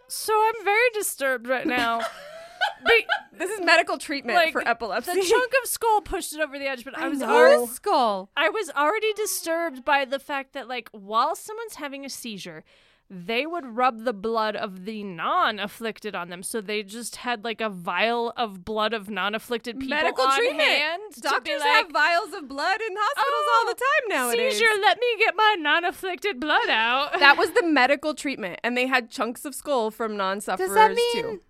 [0.07, 2.01] So I'm very disturbed right now.
[2.85, 3.05] Be-
[3.37, 5.13] This is medical treatment Like, for epilepsy.
[5.13, 7.29] the chunk of skull pushed it over the edge, but I, was know.
[7.29, 8.29] already skull.
[8.37, 12.63] I was already disturbed by the fact that like while someone's having a seizure,
[13.13, 16.41] they would rub the blood of the non-afflicted on them.
[16.43, 20.61] So they just had like a vial of blood of non-afflicted people medical on treatment.
[20.61, 21.01] hand.
[21.15, 24.53] to be Doctors like, have vials of blood in hospitals all the oh, time nowadays.
[24.53, 27.09] Seizure, let me get my non-afflicted blood out.
[27.19, 30.93] That was the medical treatment, and they had chunks of skull from non-sufferers Does that
[30.93, 31.41] mean too.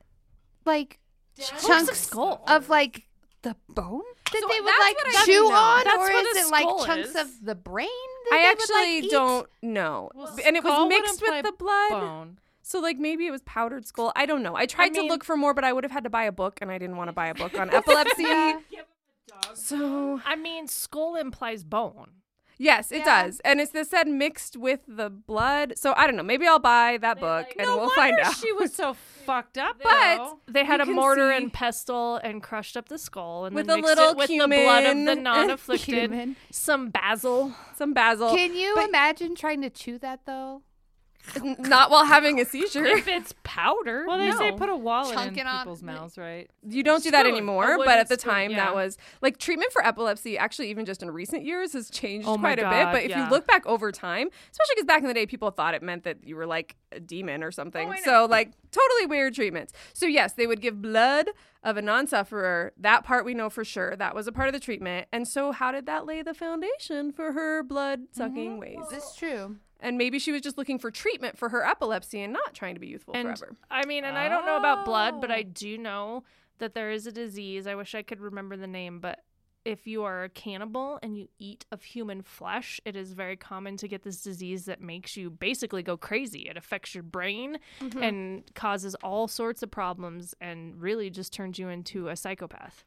[0.66, 1.00] like
[1.40, 2.44] Chunks chunks of skull.
[2.48, 3.04] of like
[3.44, 7.10] the bone that So they would like chew on, That's or is it like chunks
[7.10, 7.16] is.
[7.16, 7.88] of the brain?
[8.30, 11.52] That I they would, actually like, don't know, Well, and it was mixed with the
[11.54, 11.90] blood.
[11.90, 12.40] Bone.
[12.64, 14.12] So like maybe it was powdered skull.
[14.16, 14.56] I don't know.
[14.56, 16.32] I tried to mean- look for more, but I would have had to buy a
[16.32, 18.26] book, and I didn't want to buy a book on epilepsy.
[19.54, 22.12] So I mean, skull implies bone.
[22.58, 23.24] yes, it Yeah.
[23.24, 25.74] does, and it's this said mixed with the blood.
[25.78, 26.24] So I don't know.
[26.24, 28.36] Maybe I'll buy that book, and no we'll find out.
[28.36, 29.78] she was so fucked up.
[29.82, 30.40] But- though.
[30.48, 33.68] They had You a mortar see- and pestle and crushed up the skull and With
[33.68, 37.54] then a mixed little it with the blood of the non-afflicted, some basil.
[37.76, 40.64] Some basil, Can you but- imagine trying to chew that though?
[41.36, 42.86] N- not while having a seizure.
[42.86, 46.18] if it's powder, well, they say put a wallet Chunk in it on- people's mouths,
[46.18, 46.50] right?
[46.68, 48.58] You don't do that Spoon, anymore, but at the spoon, time yeah.
[48.58, 50.38] that was like treatment for epilepsy.
[50.38, 52.84] Actually, even just in recent years, has changed Oh my quite a bit.
[52.84, 53.24] God, But if yeah.
[53.24, 56.04] you look back over time, especially because back in the day, people thought it meant
[56.04, 57.90] that you were like a demon or something.
[57.90, 59.74] Oh, so like totally weird treatments.
[59.94, 61.30] So yes, they would give blood
[61.64, 62.74] of a non-sufferer.
[62.78, 63.96] That part we know for sure.
[63.96, 65.08] That was a part of the treatment.
[65.12, 68.60] And so how did that lay the foundation for her blood sucking mm-hmm.
[68.60, 68.80] ways?
[68.90, 69.58] This is true.
[69.82, 72.80] And maybe she was just looking for treatment for her epilepsy and not trying to
[72.80, 73.56] be youthful and forever.
[73.70, 75.34] I mean, and I don't know about blood, but Oh.
[75.34, 76.24] I do know
[76.60, 77.66] that there is a disease.
[77.66, 79.24] I wish I could remember the name, but
[79.66, 83.78] if you are a cannibal and you eat of human flesh, it is very common
[83.78, 86.42] to get this disease that makes you basically go crazy.
[86.50, 88.04] It affects your brain Mm-hmm.
[88.04, 92.86] and causes all sorts of problems and really just turns you into a psychopath.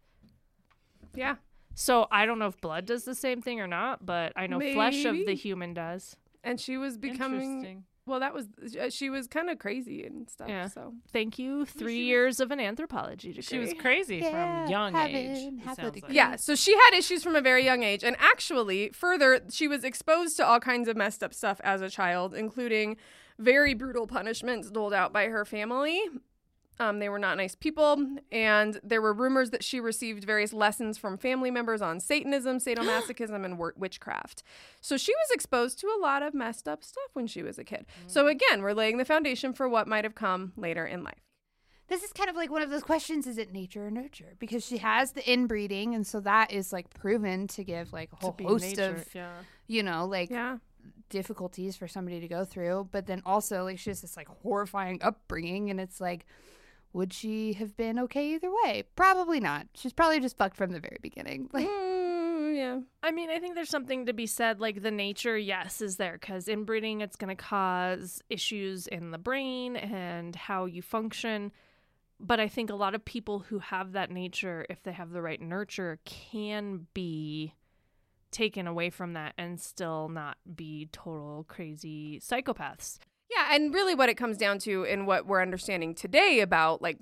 [1.15, 1.37] Yeah.
[1.75, 4.61] So I don't know if blood does the same thing or not, but I know
[4.61, 6.17] flesh of the human does.
[6.45, 8.47] And she was becoming well that was
[8.79, 10.49] uh, she was kind of crazy and stuff.
[10.49, 10.69] Yeah.
[10.69, 11.65] So Thank you.
[11.65, 13.43] Three years of an anthropology degree.
[13.43, 15.39] She was crazy Yeah, from young have age.
[15.39, 16.09] it, it have a sounds degree.
[16.09, 16.15] like.
[16.17, 18.05] Yeah, so she had issues from a very young age.
[18.05, 21.89] And actually, further, she was exposed to all kinds of messed up stuff as a
[21.89, 22.97] child, including
[23.39, 26.01] very brutal punishments doled out by her family.
[26.81, 28.05] Um, they were not nice people.
[28.33, 33.45] And there were rumors that she received various lessons from family members on Satanism, sadomasochism,
[33.45, 34.43] and witchcraft.
[34.81, 37.65] So she was exposed to a lot of messed up stuff when she was a
[37.65, 37.87] kid.
[38.07, 41.21] So again, we're laying the foundation for what might have come later in life.
[41.89, 44.65] this is kind of like one of those questions is it nature or nurture because
[44.67, 48.35] she has the inbreeding and so that is like proven to give like a whole
[48.43, 49.31] host nature, of yeah.
[49.67, 50.57] you know like Yeah.
[51.11, 54.99] difficulties for somebody to go through but then also like she has this like horrifying
[55.03, 56.27] upbringing and it's like
[56.95, 60.81] would she have been okay either way probably not she's probably just fucked from the
[60.81, 61.51] very beginning
[62.45, 62.81] Mm, yeah.
[63.03, 64.61] I mean, I think there's something to be said.
[64.61, 69.19] Like the nature, yes, is there because inbreeding, it's going to cause issues in the
[69.19, 71.53] brain and how you function.
[72.21, 75.23] But I think a lot of people who have that nature, if they have the
[75.23, 77.55] right nurture, can be
[78.31, 82.99] taken away from that and still not be total crazy psychopaths.
[83.49, 86.99] Yeah, and really what it comes down to and what we're understanding today about like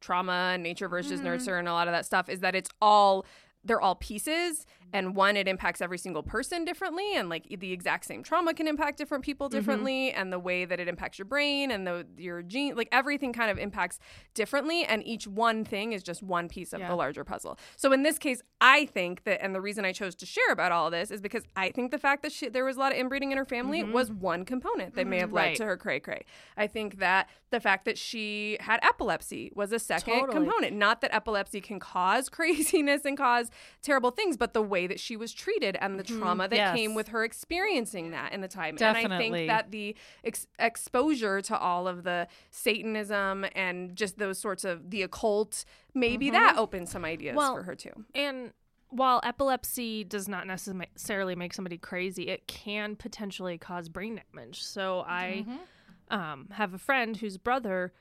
[0.00, 1.24] trauma and nature versus mm-hmm.
[1.24, 3.24] nurture and a lot of that stuff is that it's all
[3.64, 8.04] they're all pieces and one it impacts every single person differently and like the exact
[8.04, 9.58] same trauma can impact different people mm-hmm.
[9.58, 13.32] differently and the way that it impacts your brain and the your gene like everything
[13.32, 13.98] kind of impacts
[14.34, 16.88] differently and each one thing is just one piece of Yeah.
[16.88, 20.14] the larger puzzle so in this case i think that and the reason i chose
[20.16, 22.76] to share about all this is because i think the fact that she, there was
[22.76, 23.92] a lot of inbreeding in her family mm-hmm.
[23.92, 25.20] was one component that may mm-hmm.
[25.22, 25.56] have led Right.
[25.56, 26.24] to her cray cray
[26.56, 30.32] i think that the fact that she had epilepsy was a second Totally.
[30.32, 33.50] component not that epilepsy can cause craziness and cause
[33.82, 36.20] terrible things but the way that she was treated and the mm-hmm.
[36.20, 36.76] trauma that Yes.
[36.76, 38.76] came with her experiencing that in the time.
[38.80, 44.38] And i think that the ex- exposure to all of the satanism and just those
[44.38, 46.64] sorts of the occult maybe that mm-hmm.
[46.64, 47.92] opened some ideas Well, for her too.
[48.14, 48.52] And
[48.90, 54.62] while epilepsy does not necessarily make somebody crazy, it can potentially cause brain damage.
[54.62, 56.14] So I mm-hmm.
[56.14, 57.92] um, have a friend whose brother,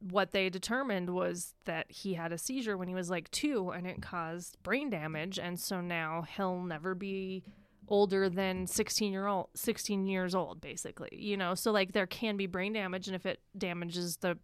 [0.00, 3.86] what they determined was that he had a seizure when he was like two and
[3.86, 5.38] it caused brain damage.
[5.38, 7.42] And so now he'll never be
[7.90, 12.36] older than 16 year old 16 years old basically you know so like there can
[12.36, 14.36] be brain damage and if it damages the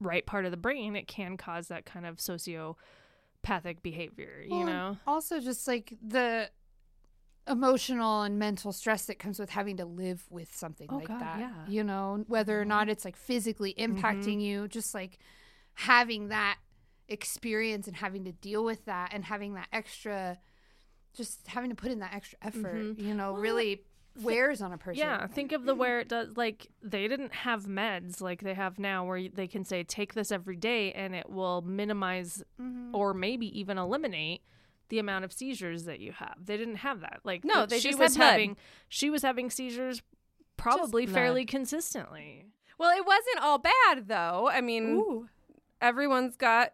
[0.00, 4.66] right part of the brain it can cause that kind of sociopathic behavior you Well,
[4.66, 6.50] know also just like the
[7.48, 11.20] emotional and mental stress that comes with having to live with something Oh, like God,
[11.20, 11.48] that yeah.
[11.50, 11.70] Mm-hmm.
[11.72, 15.18] you know whether or not it's like physically impacting you just like
[15.74, 16.58] having that
[17.08, 20.38] experience and having to deal with that and having that extra
[21.14, 23.82] just having to put in that extra effort you know really
[24.22, 25.20] wears on a person Mm-hmm.
[25.22, 26.36] Yeah, think of the where it does.
[26.36, 30.32] Like they didn't have meds like they have now, where they can say take this
[30.32, 32.94] every day and it will minimize Mm-hmm.
[32.96, 34.42] or maybe even eliminate
[34.88, 36.34] the amount of seizures that you have.
[36.44, 37.20] They didn't have that.
[37.24, 38.30] Like No, they she just was had blood.
[38.30, 38.56] having
[38.88, 40.02] she was having seizures
[40.56, 42.46] probably fairly consistently.
[42.78, 45.28] well it wasn't all bad though i mean Ooh.
[45.80, 46.72] everyone's got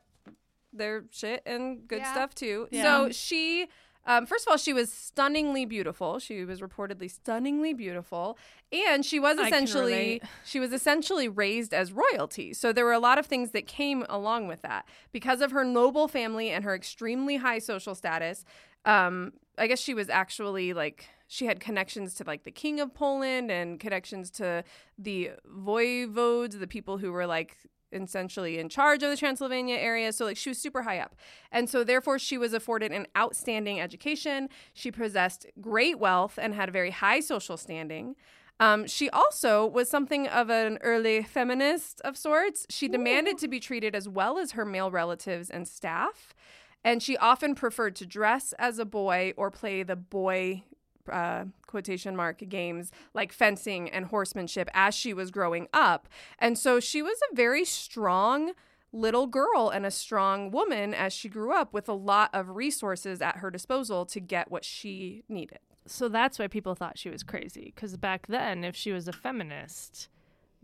[0.73, 2.13] their shit and good Yeah.
[2.13, 2.67] stuff too.
[2.73, 2.83] Yeah.
[2.83, 3.69] So she,
[4.07, 6.19] um, first of all, she was stunningly beautiful.
[6.19, 8.37] She was reportedly stunningly beautiful,
[8.73, 12.53] and she was essentially she was essentially raised as royalty.
[12.53, 15.65] So there were a lot of things that came along with that because of her
[15.65, 18.45] noble family and her extremely high social status.
[18.85, 22.93] Um, I guess she was actually like she had connections to like the king of
[22.93, 24.65] Poland and connections to
[24.99, 27.57] the voivodes, the people who were like
[27.95, 30.13] essentially in charge of the Transylvania area.
[30.13, 31.15] So like she was super high up.
[31.53, 34.49] And so therefore she was afforded an outstanding education.
[34.73, 38.17] She possessed great wealth and had a very high social standing.
[38.61, 42.67] Um, she also was something of an early feminist of sorts.
[42.71, 46.35] She demanded to be treated as well as her male relatives and staff.
[46.85, 50.65] And she often preferred to dress as a boy or play the boy
[51.11, 56.09] uh, quotation mark games like fencing and horsemanship as she was growing up.
[56.39, 58.53] And so she was a very strong
[58.93, 63.21] little girl and a strong woman as she grew up with a lot of resources
[63.21, 65.59] at her disposal to get what she needed.
[65.87, 67.73] So that's why people thought she was crazy.
[67.75, 70.09] Because back then, if she was a feminist,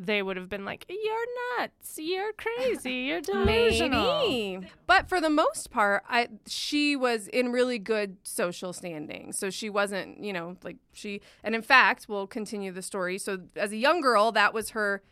[0.00, 1.26] they would have been like, "You're
[1.58, 1.98] nuts!
[1.98, 2.92] You're crazy!
[3.08, 4.66] You're delusional." Maybe.
[4.86, 9.32] But for the most part, I she was in really good social standing.
[9.32, 13.18] So she wasn't, you know, like she and in fact, we'll continue the story.
[13.18, 15.02] So as a young girl, that was her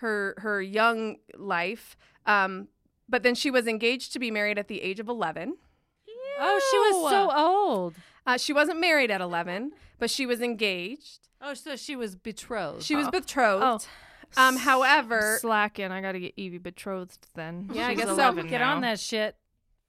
[0.00, 1.96] her her young life.
[2.26, 2.68] Um
[3.08, 5.56] but then she was engaged to be married at the age of 11.
[6.40, 7.94] Oh, she was so old.
[8.26, 11.28] Uh, she wasn't married at 11, but she was engaged.
[11.40, 12.82] Oh, so she was betrothed.
[12.82, 13.86] She was betrothed.
[13.86, 13.88] Oh.
[14.30, 14.56] Betrothed.
[14.56, 15.90] Um, however, slacking.
[15.92, 17.70] I got to get Evie betrothed then.
[17.72, 18.14] Yeah, I guess so.
[18.14, 18.74] 11 Get now.
[18.74, 19.36] on that shit.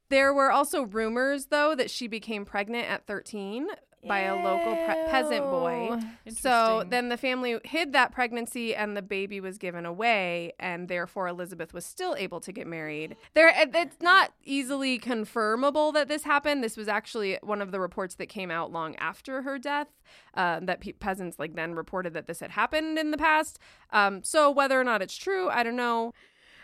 [0.10, 3.68] There were also rumors, though, that she became pregnant at 13
[4.08, 6.00] by a local pre- peasant boy.
[6.30, 11.28] So then the family hid that pregnancy and the baby was given away, and therefore
[11.28, 13.16] Elizabeth was still able to get married.
[13.34, 16.64] There, it's not easily confirmable that this happened.
[16.64, 19.88] This was actually one of the reports that came out long after her death.
[20.36, 23.58] Uh, that pe- peasants like then reported that this had happened in the past.
[23.92, 26.14] Um, so whether or not it's true, I don't know.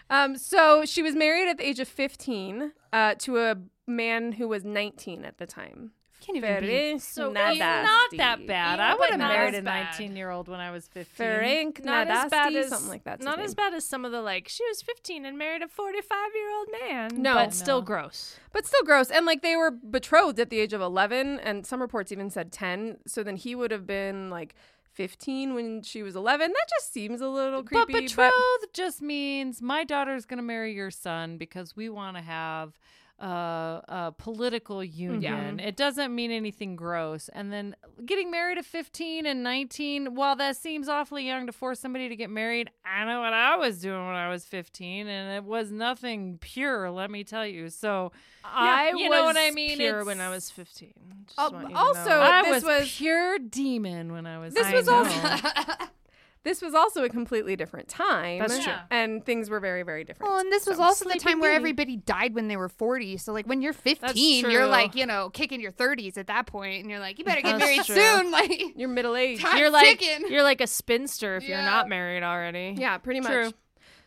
[0.10, 3.56] Um, so she was married at the age of 15 uh, to a
[3.88, 5.92] man who was 19 at the time.
[6.22, 7.00] Can't even be.
[7.00, 8.80] So not that bad.
[8.80, 11.14] I would have married a 19 year old when I was 15.
[11.16, 13.22] Frank Not as bad as something like that.
[13.22, 14.48] Not as bad as some of the like.
[14.48, 17.22] She was 15 and married a 45 year old man.
[17.22, 17.34] No.
[17.34, 18.38] but still gross.
[18.54, 19.10] But still gross.
[19.10, 22.52] And like they were betrothed at the age of 11, and some reports even said
[22.52, 23.00] 10.
[23.08, 24.56] So then he would have been like
[24.93, 26.52] 15 when she was 11.
[26.52, 27.93] That just seems a little creepy.
[27.93, 32.22] But betrothed just means my daughter's going to marry your son because we want to
[32.22, 32.78] have
[33.22, 35.59] uh, a political union.
[35.59, 37.30] It doesn't mean anything gross.
[37.32, 41.80] And then getting married at 15 and 19, while that seems awfully young to force
[41.80, 45.36] somebody to get married, I know what I was doing when I was 15, and
[45.38, 47.69] it was nothing pure, let me tell you.
[47.69, 48.11] So
[48.43, 49.78] I you know what I mean?
[49.78, 50.93] Pure It's- when I was 15.
[51.28, 52.09] Just Al- want you to also-.
[52.19, 54.93] I this was, was- pure demon when I was This I was know.
[54.95, 55.86] also-
[56.44, 58.39] this was also a completely different time.
[58.39, 58.74] That's true.
[58.89, 60.32] And things were very, very different.
[60.32, 63.18] Well, and this was So- also the time where everybody died when they were 40.
[63.18, 66.82] So, like, when you're 15, you're like, you know, kicking your 30s at that point,
[66.82, 67.96] and you're like, you better get That's married true.
[67.96, 68.32] soon.
[68.32, 69.46] Like, You're middle aged.
[69.56, 70.32] You're like ticking.
[70.32, 72.76] you're like a spinster if you're not married already.
[72.78, 73.32] Yeah, pretty much.
[73.32, 73.52] True.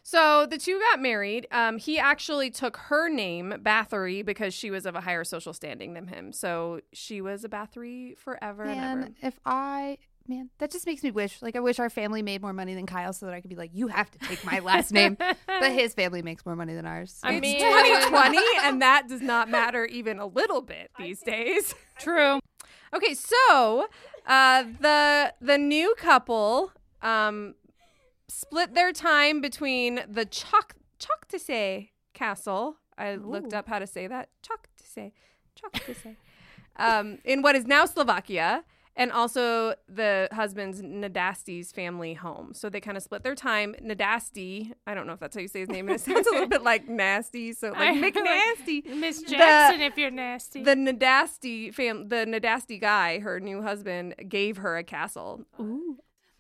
[0.03, 1.47] So the two got married.
[1.51, 5.95] Um, he actually took her name, Bathory, because she was of a higher social standing
[5.95, 6.31] than him.
[6.33, 9.01] So she was a Bathory forever and ever.
[9.01, 9.97] man, if I,
[10.29, 12.87] man, that just makes me wish, like, I wish our family made more money than
[12.87, 15.17] Kyle so that I could be like, you have to take my last name.
[15.19, 15.37] But
[15.73, 17.19] his family makes more money than ours.
[17.23, 21.75] I It's mean- 2020, and that does not matter even a little bit these days.
[21.99, 22.41] True.
[22.95, 23.89] Okay, so
[24.25, 26.71] uh, the the new couple
[27.03, 27.57] um,
[28.29, 32.77] split their time between the Chok Choctaw Castle.
[32.97, 35.11] I looked up how to say that Choctaw
[35.57, 36.11] Choctaw
[36.77, 38.63] um, in what is now Slovakia,
[38.97, 42.53] and also the husband's Nadasdy's family home.
[42.55, 43.75] So they kind of split their time.
[43.83, 45.89] Nadasdy, I don't know if that's how you say his name.
[45.89, 48.85] and It sounds a little bit like nasty, so like I- McNasty.
[48.97, 50.63] Miss The- Jackson, if you're nasty.
[50.63, 55.43] The Nadasdy fam, the Nadasdy guy, her new husband, gave her a castle.
[55.61, 55.99] Ooh.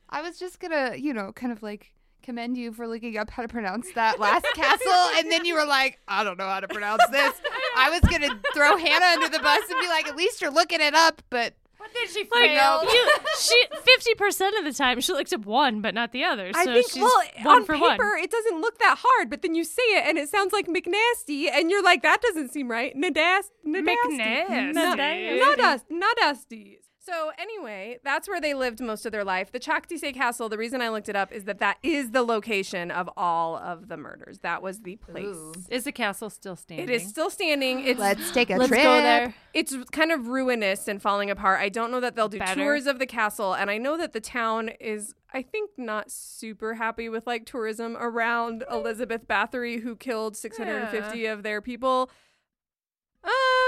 [0.08, 1.92] I was just gonna, you know, kind of like
[2.22, 5.66] commend you for looking up how to pronounce that last castle, and then you were
[5.66, 7.34] like, I don't know how to pronounce this.
[7.76, 10.80] I was gonna throw Hannah under the bus and be like, at least you're looking
[10.80, 11.54] it up, but
[11.84, 12.82] What did she like fail?
[12.82, 16.50] you, she fifty percent of the time she looked up one, but not the other.
[16.54, 18.24] So I think, she's well, one on for paper, one.
[18.24, 21.50] it doesn't look that hard, but then you say it and it sounds like McNasty,
[21.52, 22.96] and you're like, that doesn't seem right.
[22.96, 24.46] Nadast, Nadasdy.
[24.48, 25.42] McNasty.
[25.42, 26.76] Nadast, Nadasdy.
[27.06, 29.52] So anyway, that's where they lived most of their life.
[29.52, 30.48] The Chaktisay Castle.
[30.48, 33.88] The reason I looked it up is that that is the location of all of
[33.88, 34.38] the murders.
[34.38, 35.36] That was the place.
[35.68, 36.88] Is the castle still standing?
[36.88, 37.84] It is still standing.
[37.86, 38.82] It's let's take a Let's trip.
[38.82, 39.34] go there.
[39.52, 41.60] it's kind of ruinous and falling apart.
[41.60, 42.54] I don't know that they'll do Better.
[42.60, 46.74] tours of the castle, and I know that the town is, I think, not super
[46.74, 48.74] happy with like tourism around eh.
[48.74, 52.10] Elizabeth Bathory, who killed 650 of their people.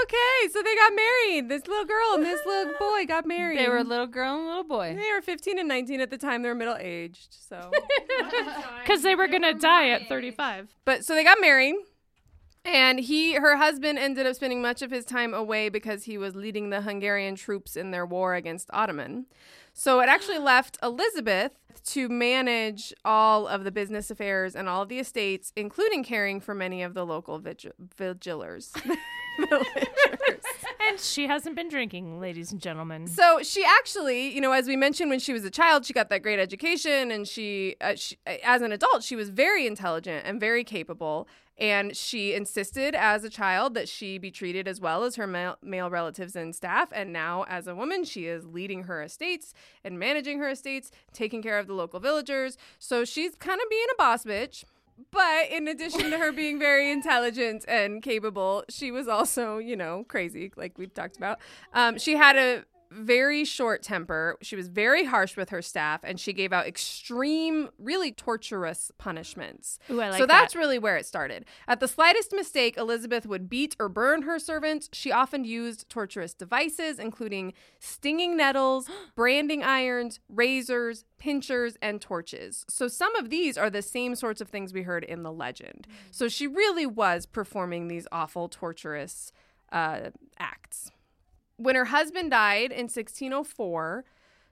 [0.03, 1.49] Okay, so they got married.
[1.49, 3.57] This little girl and this little boy got married.
[3.59, 4.95] They were a little girl and a little boy.
[4.95, 6.41] They were 15 and 19 at the time.
[6.43, 7.35] They were middle aged.
[7.47, 7.71] So,
[8.83, 10.69] Because they were gonna die at thirty-five.
[10.85, 11.75] but so they got married.
[12.65, 16.35] And he, her husband, ended up spending much of his time away because he was
[16.35, 19.25] leading the Hungarian troops in their war against Ottoman.
[19.73, 21.51] So it actually left Elizabeth
[21.85, 26.53] to manage all of the business affairs and all of the estates, including caring for
[26.53, 28.73] many of the local vigil- vigilers.
[29.37, 29.65] Villagers.
[30.89, 33.07] And she hasn't been drinking, ladies and gentlemen.
[33.07, 36.09] So she actually, you know, as we mentioned when she was a child, she got
[36.09, 40.39] that great education, and she, uh, she, as an adult, she was very intelligent and
[40.39, 41.27] very capable.
[41.57, 45.57] And she insisted as a child that she be treated as well as her male,
[45.63, 46.89] male relatives and staff.
[46.93, 51.41] And now, as a woman, she is leading her estates and managing her estates, taking
[51.41, 52.57] care of the local villagers.
[52.77, 54.63] So she's kind of being a boss bitch.
[55.11, 60.05] But in addition to her being very intelligent and capable, she was also, you know,
[60.07, 61.39] crazy, like we've talked about.
[61.73, 64.37] Um, she had a very short temper.
[64.41, 69.79] She was very harsh with her staff, and she gave out extreme, really torturous punishments.
[69.89, 70.59] Ooh, I like so that's that.
[70.59, 71.45] really where it started.
[71.67, 74.89] At the slightest mistake, Elizabeth would beat or burn her servants.
[74.93, 82.65] She often used torturous devices, including stinging nettles, branding irons, razors, pinchers, and torches.
[82.69, 85.87] So some of these are the same sorts of things we heard in the legend.
[86.11, 89.31] So she really was performing these awful, torturous
[89.71, 90.91] uh, acts.
[91.57, 94.05] When her husband died in 1604,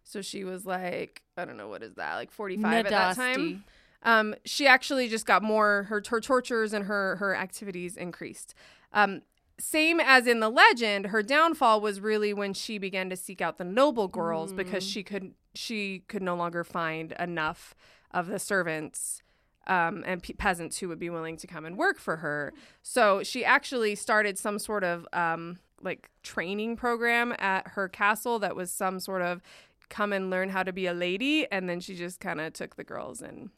[0.03, 3.63] so she was like, I don't know, what is that, like 45 at that time?
[4.03, 8.53] Um, she actually just got more her, her tortures and her her activities increased.
[8.93, 9.21] Um,
[9.59, 13.57] same as in the legend, her downfall was really when she began to seek out
[13.57, 17.73] the noble girls because she could she could no longer find enough
[18.11, 19.23] of the servants
[19.67, 22.53] um, and pe- peasants who would be willing to come and work for her.
[22.83, 28.55] So she actually started some sort of um, like training program at her castle that
[28.55, 29.41] was some sort of
[29.87, 32.75] come and learn how to be a lady, and then she just kind of took
[32.75, 33.51] the girls and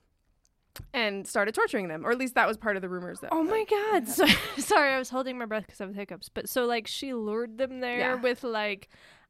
[0.94, 3.20] and started torturing them, or at least that was part of the rumors.
[3.22, 4.08] That Oh my god.
[4.08, 4.26] So,
[4.60, 6.30] sorry, I was holding my breath because I have hiccups.
[6.30, 8.16] But so like she lured them there Yeah.
[8.16, 8.90] with like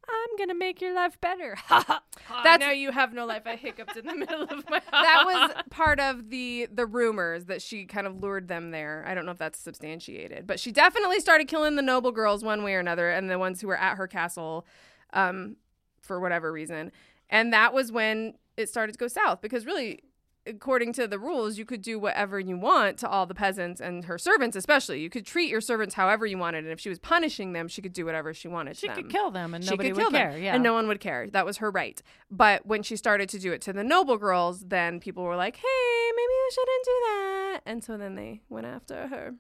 [0.10, 1.56] I'm gonna make your life better.
[1.68, 2.02] Ha ha.
[2.26, 2.44] ha.
[2.44, 3.44] That's- now you have no life.
[3.46, 4.82] I hiccuped in the middle of my.
[4.92, 9.04] that was part of the the rumors that she kind of lured them there.
[9.08, 12.64] I don't know if that's substantiated, but she definitely started killing the noble girls one
[12.64, 14.66] way or another, and the ones who were at her castle,
[15.14, 15.58] um,
[16.02, 16.92] for whatever reason.
[17.30, 20.02] And that was when it started to go south because really.
[20.48, 24.06] According to the rules, you could do whatever you want to all the peasants and
[24.06, 25.02] her servants, especially.
[25.02, 27.82] You could treat your servants however you wanted, and if she was punishing them, she
[27.82, 28.78] could do whatever she wanted.
[28.78, 30.38] She to could kill them and she nobody could would kill care.
[30.38, 30.54] Yeah.
[30.56, 31.28] and no one would care.
[31.30, 32.02] That was her right.
[32.32, 35.58] But when she started to do it to the noble girls, then people were like,
[35.58, 39.36] "Hey, maybe you shouldn't do that," and so then they went after her.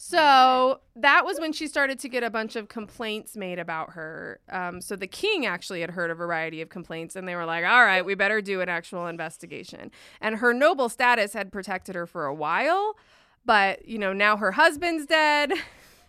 [0.00, 4.38] So that was when she started to get a bunch of complaints made about her.
[4.48, 7.64] Um, so the king actually had heard a variety of complaints, and they were like,
[7.64, 9.90] "All right, we better do an actual investigation."
[10.20, 12.96] And her noble status had protected her for a while,
[13.44, 15.52] but you know now her husband's dead,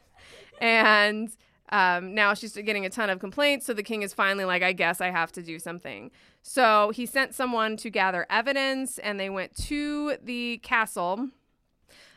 [0.62, 1.36] and
[1.72, 3.66] um, now she's getting a ton of complaints.
[3.66, 6.12] So the king is finally like, I guess I have to do something.
[6.44, 11.30] So he sent someone to gather evidence, and they went to the castle.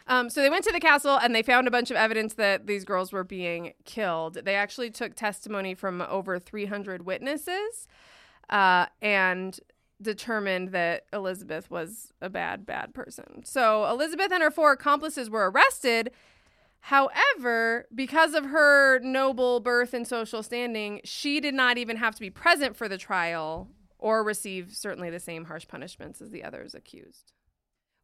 [0.07, 2.67] Um, so they went to the castle and they found a bunch of evidence that
[2.67, 4.39] these girls were being killed.
[4.45, 7.87] They actually took testimony from over 300 witnesses
[8.51, 9.59] uh, and
[10.01, 13.43] determined that Elizabeth was a bad, bad person.
[13.45, 16.11] So Elizabeth and her four accomplices were arrested.
[16.81, 22.21] However, because of her noble birth and social standing, she did not even have to
[22.21, 26.75] be present for the trial or receive certainly the same harsh punishments as the others
[26.75, 27.33] accused.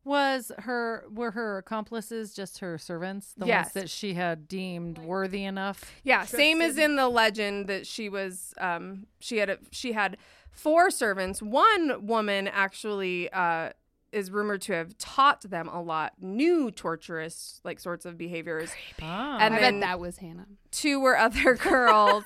[0.05, 3.66] Was her were her accomplices just her servants, the Yes.
[3.66, 5.92] ones that she had deemed worthy enough?
[6.03, 8.55] Yeah, same as in the legend that she was.
[8.59, 10.16] Um, she had a, she had
[10.51, 11.42] four servants.
[11.42, 13.70] One woman actually uh,
[14.11, 18.70] is rumored to have taught them a lot new torturous like sorts of behaviors.
[19.03, 19.36] Ah.
[19.38, 20.46] And I then bet that was Hannah.
[20.70, 22.24] two were other girls.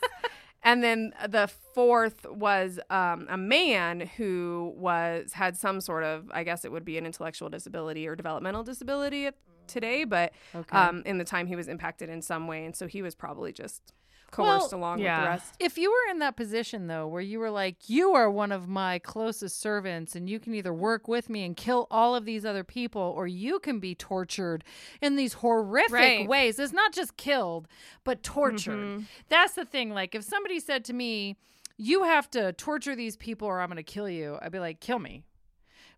[0.64, 6.44] And then the fourth was um, a man who was had some sort of I
[6.44, 9.28] guess it would be an intellectual disability or developmental disability
[9.66, 10.76] today, but Okay.
[10.76, 13.52] um, in the time he was impacted in some way, and so he was probably
[13.52, 13.94] just
[14.32, 15.20] coerced Well, along with yeah.
[15.20, 15.54] the rest.
[15.60, 18.66] If you were in that position though, where you were like, you are one of
[18.68, 22.44] my closest servants and you can either work with me and kill all of these
[22.44, 24.64] other people, or you can be tortured
[25.00, 26.28] in these horrific Right.
[26.28, 26.58] ways.
[26.58, 27.68] It's not just killed,
[28.02, 28.72] but tortured.
[28.78, 29.02] Mm-hmm.
[29.28, 29.90] That's the thing.
[29.90, 31.36] Like if somebody said to me,
[31.76, 34.80] you have to torture these people or I'm going to kill you, I'd be like,
[34.80, 35.22] kill me.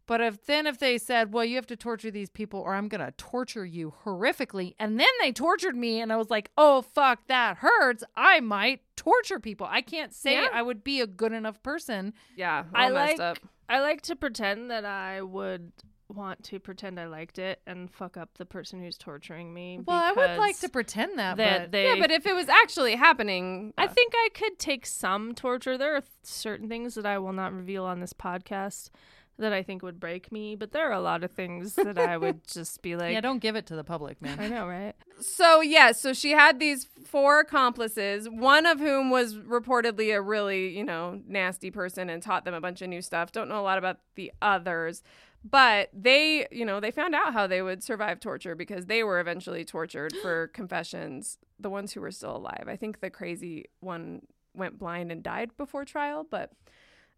[0.06, 2.88] But if then if they said, "Well, you have to torture these people, or I'm
[2.88, 7.26] gonna torture you horrifically," and then they tortured me, and I was like, "Oh fuck,
[7.28, 9.66] that hurts," I might torture people.
[9.70, 10.48] I can't say Yeah.
[10.52, 12.12] I would be a good enough person.
[12.36, 13.38] Yeah, I messed like up.
[13.68, 15.72] I like to pretend that I would
[16.08, 19.80] want to pretend I liked it and fuck up the person who's torturing me.
[19.84, 21.84] Well, I would like to pretend that, that but they.
[21.84, 25.78] Yeah, but if it was actually happening, I uh, think I could take some torture.
[25.78, 28.90] There are certain things that I will not reveal on this podcast
[29.38, 32.16] that I think would break me, but there are a lot of things that I
[32.16, 34.38] would just be like, yeah, don't give it to the public, man.
[34.38, 34.94] I know, right?
[35.20, 40.76] So yeah, so she had these four accomplices, one of whom was reportedly a really,
[40.76, 43.32] you know, nasty person and taught them a bunch of new stuff.
[43.32, 45.02] Don't know a lot about the others,
[45.44, 49.20] but they, you know, they found out how they would survive torture because they were
[49.20, 51.38] eventually tortured for confessions.
[51.58, 52.64] The ones who were still alive.
[52.66, 54.22] I think the crazy one
[54.54, 56.52] went blind and died before trial, but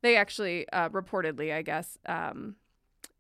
[0.03, 2.57] they actually uh, reportedly, I guess, um,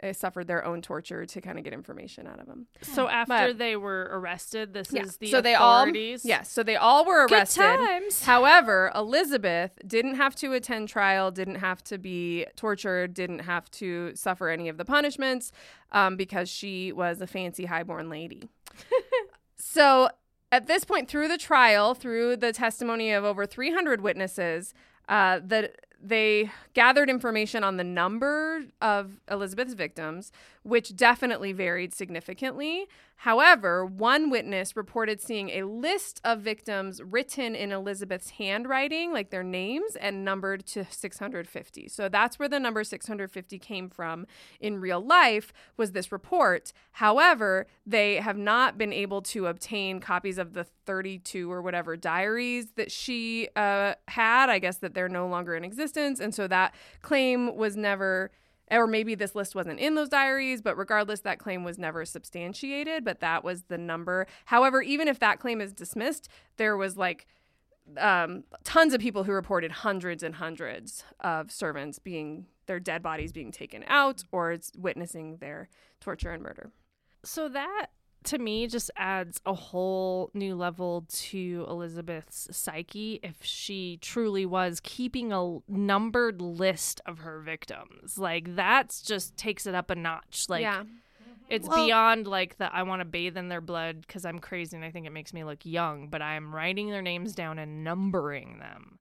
[0.01, 2.67] eh, suffered their own torture to kind of get information out of them.
[2.83, 5.03] So after But- they were arrested, this Yeah.
[5.03, 6.25] is the so they all authorities.
[6.25, 8.25] yes so they all were Good arrested times.
[8.25, 14.15] however elizabeth didn't have to attend trial didn't have to be tortured didn't have to
[14.15, 15.51] suffer any of the punishments
[15.93, 18.49] um, because she was a fancy highborn lady
[19.57, 20.09] so
[20.53, 24.75] at this point through the trial through the testimony of over 300 witnesses
[25.09, 30.31] uh, that they gathered information on the number of Elizabeth's victims,
[30.63, 32.87] which definitely varied significantly.
[33.21, 39.43] However, one witness reported seeing a list of victims written in Elizabeth's handwriting, like their
[39.43, 41.89] names, and numbered to 650.
[41.89, 44.27] So that's where the number 650 came from
[44.61, 46.73] in real life, was this report.
[46.93, 52.73] However, they have not been able to obtain copies of the 32 or whatever diaries
[52.77, 54.51] that she uh, had.
[54.51, 56.21] I guess that they're no longer in existence.
[56.21, 58.31] And so that claim was never
[58.71, 63.05] or maybe this list wasn't in those diaries, but regardless, that claim was never substantiated,
[63.05, 64.27] but that was the number.
[64.47, 67.27] However, even if that claim is dismissed, there was like
[67.99, 73.33] um, tons of people who reported hundreds and hundreds of servants being their dead bodies
[73.33, 75.69] being taken out or witnessing their
[76.01, 76.71] torture and murder.
[77.25, 77.87] So that
[78.27, 84.81] to me just adds a whole new level to Elizabeth's psyche if she truly was
[84.83, 88.19] keeping a numbered list of her victims.
[88.19, 90.47] Like that's just takes it up a notch.
[90.49, 90.85] Like yeah.
[91.49, 94.77] It's Well- beyond like the I want to bathe in their blood because I'm crazy
[94.77, 97.85] and I think it makes me look young, but I'm writing their names down and
[97.85, 98.99] numbering them.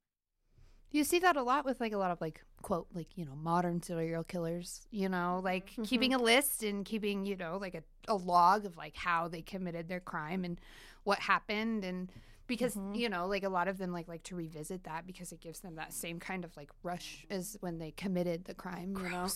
[0.96, 3.36] You see that a lot with like a lot of like quote like you know
[3.36, 4.88] modern serial killers.
[4.92, 6.22] You know, like keeping mm-hmm.
[6.22, 9.90] a list and keeping you know like a, a log of like how they committed
[9.90, 10.58] their crime and
[11.04, 12.10] what happened and
[12.48, 12.96] because mm-hmm.
[12.96, 15.60] you know like a lot of them like like to revisit that because it gives
[15.60, 18.96] them that same kind of like rush as when they committed the crime.
[19.04, 19.28] You know,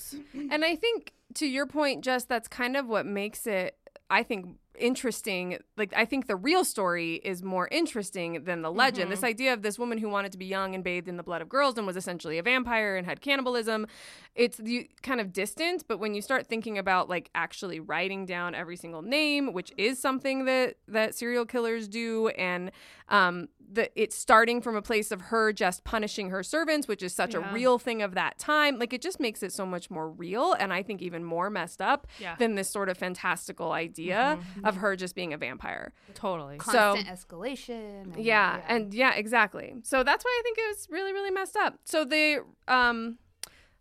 [0.51, 3.75] And I think to your point, Jess, that's kind of what makes it,
[4.09, 5.57] I think, interesting.
[5.77, 9.11] Like, I think the real story is more interesting than the legend.
[9.11, 11.41] This idea of this woman who wanted to be young and bathed in the blood
[11.41, 13.87] of girls and was essentially a vampire and had cannibalism,
[14.35, 15.85] it's the kind of distant.
[15.87, 19.99] But when you start thinking about like actually writing down every single name, which is
[19.99, 22.71] something that that serial killers do, and
[23.09, 27.13] um, the it's starting from a place of her just punishing her servants, which is
[27.13, 27.49] such Yeah.
[27.49, 28.79] a real thing of that time.
[28.79, 31.81] Like it just makes it so much more real, and I think even more messed
[31.81, 32.35] up Yeah.
[32.37, 35.93] than this sort of fantastical idea of her just being a vampire.
[36.13, 36.57] Totally.
[36.57, 38.13] constant escalation.
[38.15, 39.75] and- Yeah, and yeah, exactly.
[39.83, 41.79] So that's why I think it was really, really messed up.
[41.85, 43.17] So the um,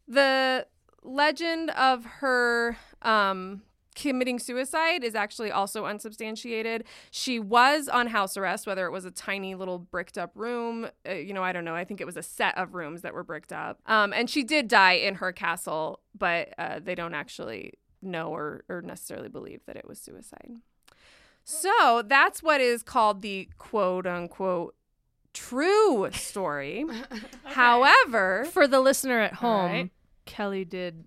[0.06, 0.66] the
[1.02, 3.62] legend of her um
[3.94, 6.84] committing suicide is actually also unsubstantiated.
[7.10, 11.14] She was on house arrest, whether it was a tiny little bricked up room, uh,
[11.14, 11.74] you know, I don't know.
[11.74, 13.80] I think it was a set of rooms that were bricked up.
[13.86, 18.62] Um, and she did die in her castle, but uh, they don't actually know or,
[18.68, 20.52] or necessarily believe that it was suicide.
[21.50, 24.74] So that's what is called the quote unquote
[25.32, 26.84] true story.
[27.44, 29.90] However, For the listener at home, right.
[30.26, 31.04] Kelly did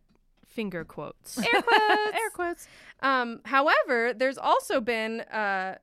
[0.47, 1.37] finger quotes.
[1.37, 1.81] air quotes.
[2.15, 2.67] Air quotes.
[3.01, 5.75] Um, however, there's also been uh,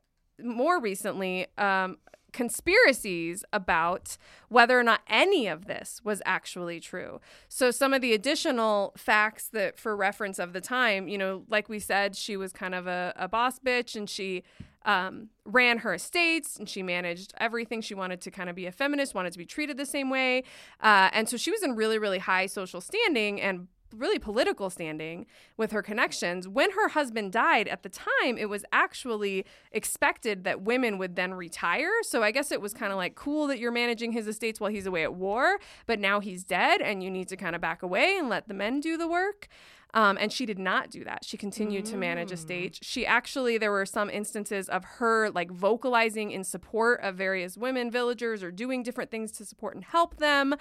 [0.42, 1.98] more recently um,
[2.32, 4.16] conspiracies about
[4.48, 7.20] whether or not any of this was actually true.
[7.48, 11.68] So some of the additional facts that, for reference of the time, you know, like
[11.68, 14.44] we said, she was kind of a, a boss bitch, and she
[14.84, 17.80] um, ran her estates and she managed everything.
[17.80, 20.44] She wanted to kind of be a feminist, wanted to be treated the same way,
[20.82, 25.26] uh, and so she was in really, really high social standing and really political standing
[25.57, 26.47] with her connections.
[26.47, 31.34] When her husband died at the time, it was actually expected that women would then
[31.34, 31.91] retire.
[32.03, 34.70] So I guess it was kind of like cool that you're managing his estates while
[34.70, 37.82] he's away at war, but now he's dead and you need to kind of back
[37.82, 39.49] away and let the men do the work.
[39.95, 41.24] Um, and she did not do that.
[41.24, 42.78] She continued to manage estates.
[42.82, 47.91] She actually, there were some instances of her like vocalizing in support of various women
[47.91, 50.55] villagers or doing different things to support and help them.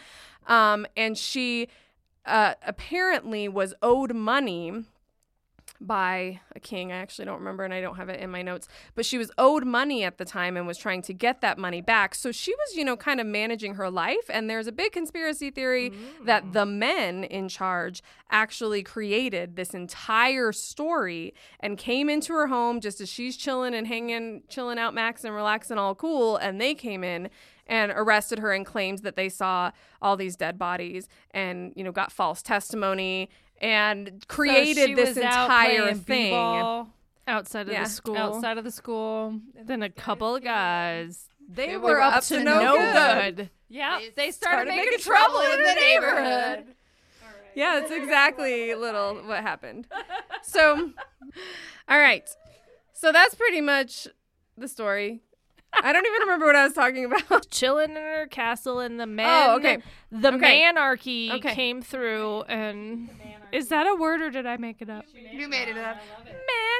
[0.48, 1.68] Um, and she
[2.28, 4.84] uh, apparently was owed money
[5.80, 6.92] by a king.
[6.92, 9.32] I actually don't remember and I don't have it in my notes, but she was
[9.38, 12.16] owed money at the time and was trying to get that money back.
[12.16, 14.30] So she was, you know, kind of managing her life.
[14.30, 15.94] And there's a big conspiracy theory
[16.26, 16.54] that mm.
[16.54, 23.00] the men in charge actually created this entire story and came into her home just
[23.00, 26.38] as she's chilling and hanging, chilling out, max and relaxing, all cool.
[26.38, 27.30] And they came in
[27.68, 29.72] and arrested her and claimed that they saw
[30.02, 33.30] all these dead bodies and you know got false testimony
[33.62, 36.88] and created she this was out entire thing
[37.30, 38.16] Outside of Yeah, the school.
[38.18, 39.40] outside of the school.
[39.66, 41.28] Then a couple of guys.
[41.50, 43.50] They, They were, were up, to, no good.
[43.70, 46.66] Yeah, They they started, started making, making trouble trouble in the neighborhood.
[47.56, 49.88] yeah it's exactly little what happened
[50.44, 50.92] so
[51.90, 52.30] all right
[52.94, 54.08] so that's pretty much
[54.56, 55.22] the story
[55.74, 59.06] i don't even remember what i was talking about Chilling in her castle, and the
[59.08, 59.26] men.
[59.30, 59.78] Oh, okay.
[60.12, 60.62] The Okay.
[60.62, 61.54] manarchy Okay.
[61.54, 63.10] came through, and
[63.52, 65.06] is that a word or did I make it up?
[65.34, 65.98] You made it up.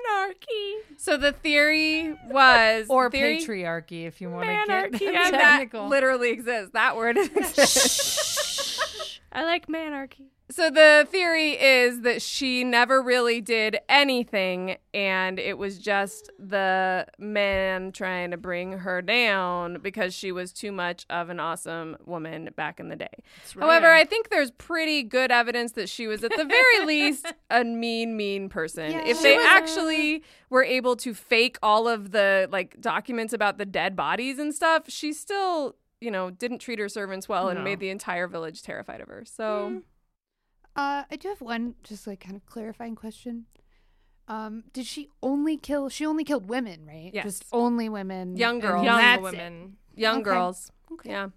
[0.08, 0.74] Manarchy.
[0.98, 5.52] so the theory was Or theory, patriarchy, if you want to Manarchy, get yeah, that
[5.60, 5.88] technical.
[5.90, 10.28] literally exists that word exists I like manarchy.
[10.50, 17.06] So the theory is that she never really did anything and it was just the
[17.20, 22.50] men trying to bring her down because she was too much of an awesome woman
[22.56, 23.10] back in the day.
[23.60, 27.66] However, I think there's pretty good evidence that she was at the very least a
[27.66, 28.92] mean mean person.
[28.92, 29.06] Yeah.
[29.06, 33.58] if She they a- actually were able to fake all of the like documents about
[33.58, 37.66] the dead bodies and stuff, she still, you know, didn't treat her servants well and
[37.66, 39.24] made the entire village terrified of her.
[39.26, 39.78] So hmm.
[40.78, 43.46] Uh, I do have one just like kind of clarifying question.
[44.28, 45.90] Um, did she only kill?
[45.90, 47.12] She only killed women, right?
[47.14, 47.24] Yes.
[47.26, 48.38] Just only women.
[48.38, 48.86] Young girls.
[48.86, 49.24] Young that's it.
[49.24, 49.78] women.
[49.96, 50.24] Young Okay.
[50.24, 50.72] girls.
[50.92, 51.10] Okay.
[51.10, 51.30] Yeah.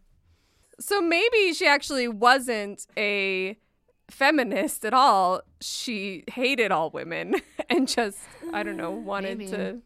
[0.79, 3.57] So maybe she actually wasn't a
[4.11, 5.43] feminist at all.
[5.61, 7.37] She hated all women
[7.71, 8.19] and just,
[8.53, 9.51] I don't know, wanted Maybe.
[9.53, 9.79] to.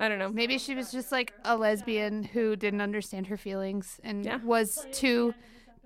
[0.00, 0.28] I don't know.
[0.30, 4.38] Maybe she was just like a lesbian who didn't understand her feelings and Yeah.
[4.44, 5.34] was too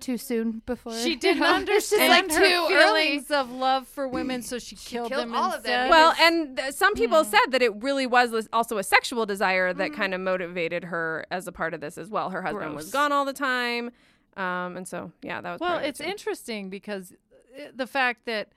[0.03, 1.53] too soon before She you didn't know?
[1.53, 3.03] understand It's just like her too early.
[3.03, 5.89] feelings of love for women, so she, killed, killed them all of them.
[5.89, 9.93] Well, and th- some people said that it really was also a sexual desire that
[9.93, 12.29] kind of motivated her as a part of this as well.
[12.29, 13.89] Her husband was gone all the time.
[14.37, 16.05] Um, and so, yeah, that was Well, part of it it's too.
[16.05, 17.13] interesting because
[17.57, 18.49] uh, the fact that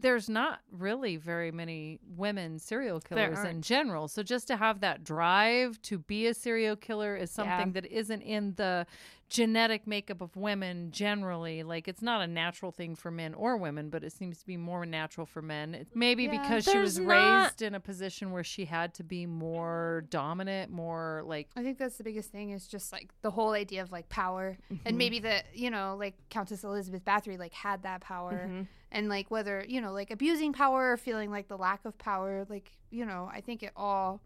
[0.00, 4.06] there's not really very many women serial killers in general.
[4.06, 7.80] So just to have that drive to be a serial killer is something Yeah.
[7.80, 8.86] that isn't in the
[9.28, 11.62] genetic makeup of women generally.
[11.62, 14.56] Like it's not a natural thing for men or women, but it seems to be
[14.56, 15.86] more natural for men.
[15.94, 16.40] Maybe Yeah.
[16.42, 20.70] because she was not- raised in a position where she had to be more dominant,
[20.70, 23.92] more like I think that's the biggest thing is just like the whole idea of
[23.92, 24.96] like power and mm-hmm.
[24.96, 28.62] maybe that you know like Countess Elizabeth Bathory like had that power mm-hmm.
[28.92, 32.46] and like whether you know like abusing power or feeling like the lack of power
[32.48, 34.20] like you know I think it all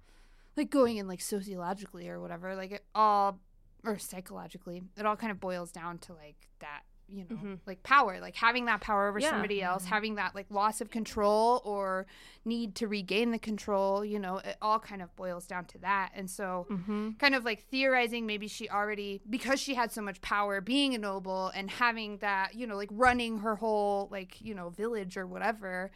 [0.57, 3.39] like going in like sociologically or whatever like it all
[3.85, 7.55] or psychologically it all kind of boils down to like that you know mm-hmm.
[7.67, 9.31] like power like having that power over Yeah.
[9.31, 9.95] somebody else mm-hmm.
[9.95, 12.07] having that like loss of control or
[12.45, 16.11] need to regain the control you know it all kind of boils down to that.
[16.15, 17.13] And so mm-hmm.
[17.13, 20.99] kind of like theorizing maybe she already because she had so much power being a
[20.99, 25.27] noble and having that you know like running her whole like you know village or
[25.27, 25.91] whatever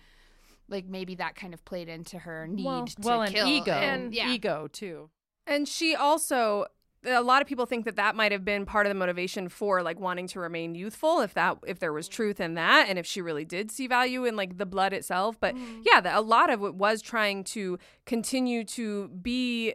[0.68, 3.72] like maybe that kind of played into her need Well- to well, and kill ego,
[3.72, 4.30] and yeah.
[4.30, 5.11] ego too.
[5.47, 6.66] And she also
[7.05, 9.82] a lot of people think that that might have been part of the motivation for
[9.82, 13.07] like wanting to remain youthful if that if there was truth in that and if
[13.07, 15.38] she really did see value in like the blood itself.
[15.40, 19.74] But yeah that a lot of it was trying to continue to be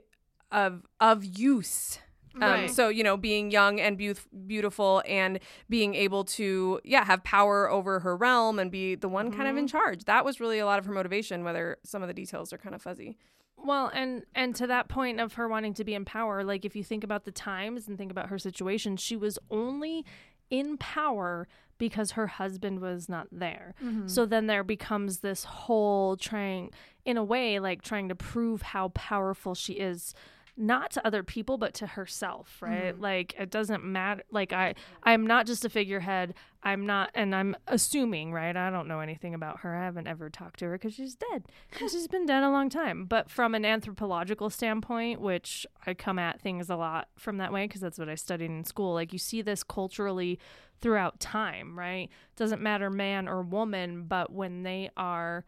[0.51, 1.99] of of use.
[2.39, 7.23] Um, so you know being young and beaut- beautiful and being able to yeah have
[7.23, 10.05] power over her realm and be the one kind of in charge.
[10.05, 12.75] That was really a lot of her motivation whether some of the details are kind
[12.75, 13.17] of fuzzy
[13.57, 16.75] Well, and and to that point of her wanting to be in power, like if
[16.75, 20.05] you think about the times and think about her situation, she was only
[20.49, 21.47] in power
[21.77, 23.75] because her husband was not there.
[23.83, 24.07] Mm-hmm.
[24.07, 26.71] So then there becomes this whole trying
[27.05, 30.13] in a way like trying to prove how powerful she is
[30.57, 32.93] not to other people but to herself right?
[32.93, 33.01] Mm-hmm.
[33.01, 36.33] Like it doesn't matter like i i'm not just a figurehead.
[36.63, 38.55] I'm not and i'm assuming right?
[38.55, 39.75] I don't know anything about her.
[39.75, 41.45] I haven't ever talked to her because she's dead.
[41.77, 43.05] She's been dead a long time.
[43.05, 47.65] But from an anthropological standpoint which i come at things a lot from that way
[47.65, 50.39] because that's what i studied in school like you see this culturally
[50.81, 52.09] throughout time right?
[52.35, 55.45] Doesn't matter man or woman but when they are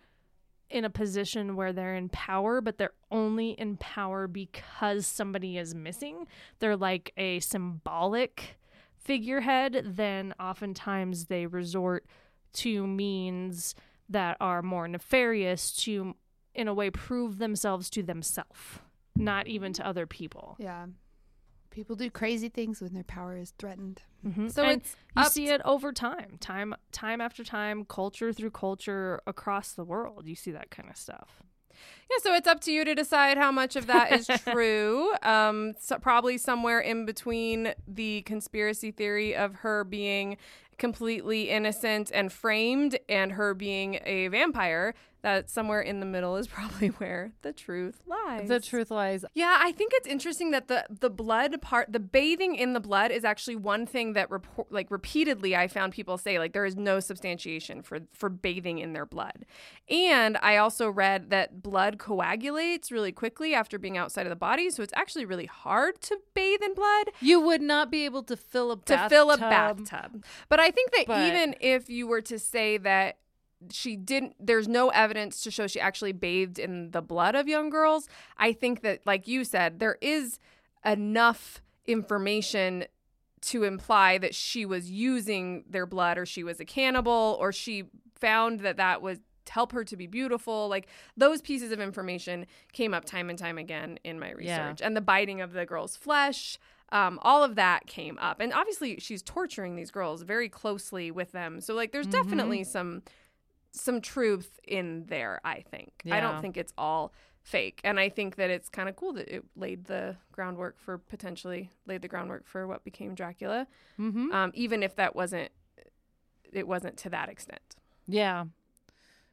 [0.69, 5.73] in a position where they're in power, but they're only in power because somebody is
[5.73, 6.27] missing.
[6.59, 8.57] They're like a symbolic
[8.95, 12.05] figurehead, then oftentimes they resort
[12.53, 13.75] to means
[14.09, 16.15] that are more nefarious to,
[16.53, 18.79] in a way, prove themselves to themselves,
[19.15, 20.55] not even to other people.
[20.59, 20.85] yeah
[21.71, 24.51] people do crazy things when their power is threatened Mhm.
[24.51, 29.21] So And it's you see it over time, time, time after time, culture through culture
[29.25, 30.27] across the world.
[30.27, 31.41] You see that kind of stuff.
[32.11, 35.13] Yeah, so it's up to you to decide how much of that is true.
[35.23, 40.35] Um, so probably somewhere in between the conspiracy theory of her being
[40.77, 44.95] completely innocent and framed and her being a vampire.
[45.21, 48.47] That somewhere in the middle is probably where the truth lies.
[48.47, 49.25] The truth lies.
[49.33, 53.11] Yeah, I think it's interesting that the the blood part, the bathing in the blood,
[53.11, 56.75] is actually one thing that report, like repeatedly I found people say like there is
[56.77, 59.45] no substantiation for for bathing in their blood,
[59.89, 64.69] and I also read that blood coagulates really quickly after being outside of the body,
[64.69, 68.37] so it's actually really hard to bathe in blood You would not be able to
[68.37, 69.09] fill a to bathtub.
[69.09, 70.23] fill a bathtub.
[70.47, 73.17] But I think that even if you were to say that
[73.71, 77.69] she didn't there's no evidence to show she actually bathed in the blood of young
[77.69, 78.07] girls,
[78.37, 80.39] I think that like you said there is
[80.85, 82.85] enough information
[83.41, 87.85] to imply that she was using their blood or she was a cannibal or she
[88.15, 90.67] found that that was help her to be beautiful.
[90.67, 90.87] Like
[91.17, 94.67] those pieces of information came up time and time again in my Yeah.
[94.67, 94.81] research.
[94.81, 96.59] And the biting of the girl's flesh
[96.91, 98.39] um, all of that came up.
[98.39, 101.61] And obviously she's torturing these girls very closely with them.
[101.61, 103.03] So like there's definitely some
[103.71, 108.35] some truth in there i think i don't think it's all fake and i think
[108.35, 112.45] that it's kind of cool that it laid the groundwork for potentially laid the groundwork
[112.47, 113.67] for what became dracula
[113.99, 114.31] Mm-hmm.
[114.31, 115.51] um, even if that wasn't
[116.51, 117.75] it wasn't to that extent
[118.07, 118.45] Yeah.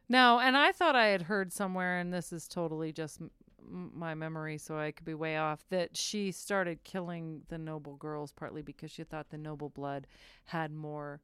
[0.09, 4.15] No, and I thought I had heard somewhere, and this is totally just m- my
[4.15, 8.63] memory, so I could be way off, that she started killing the noble girls partly
[8.63, 10.07] because she thought the noble blood
[10.45, 11.23] had more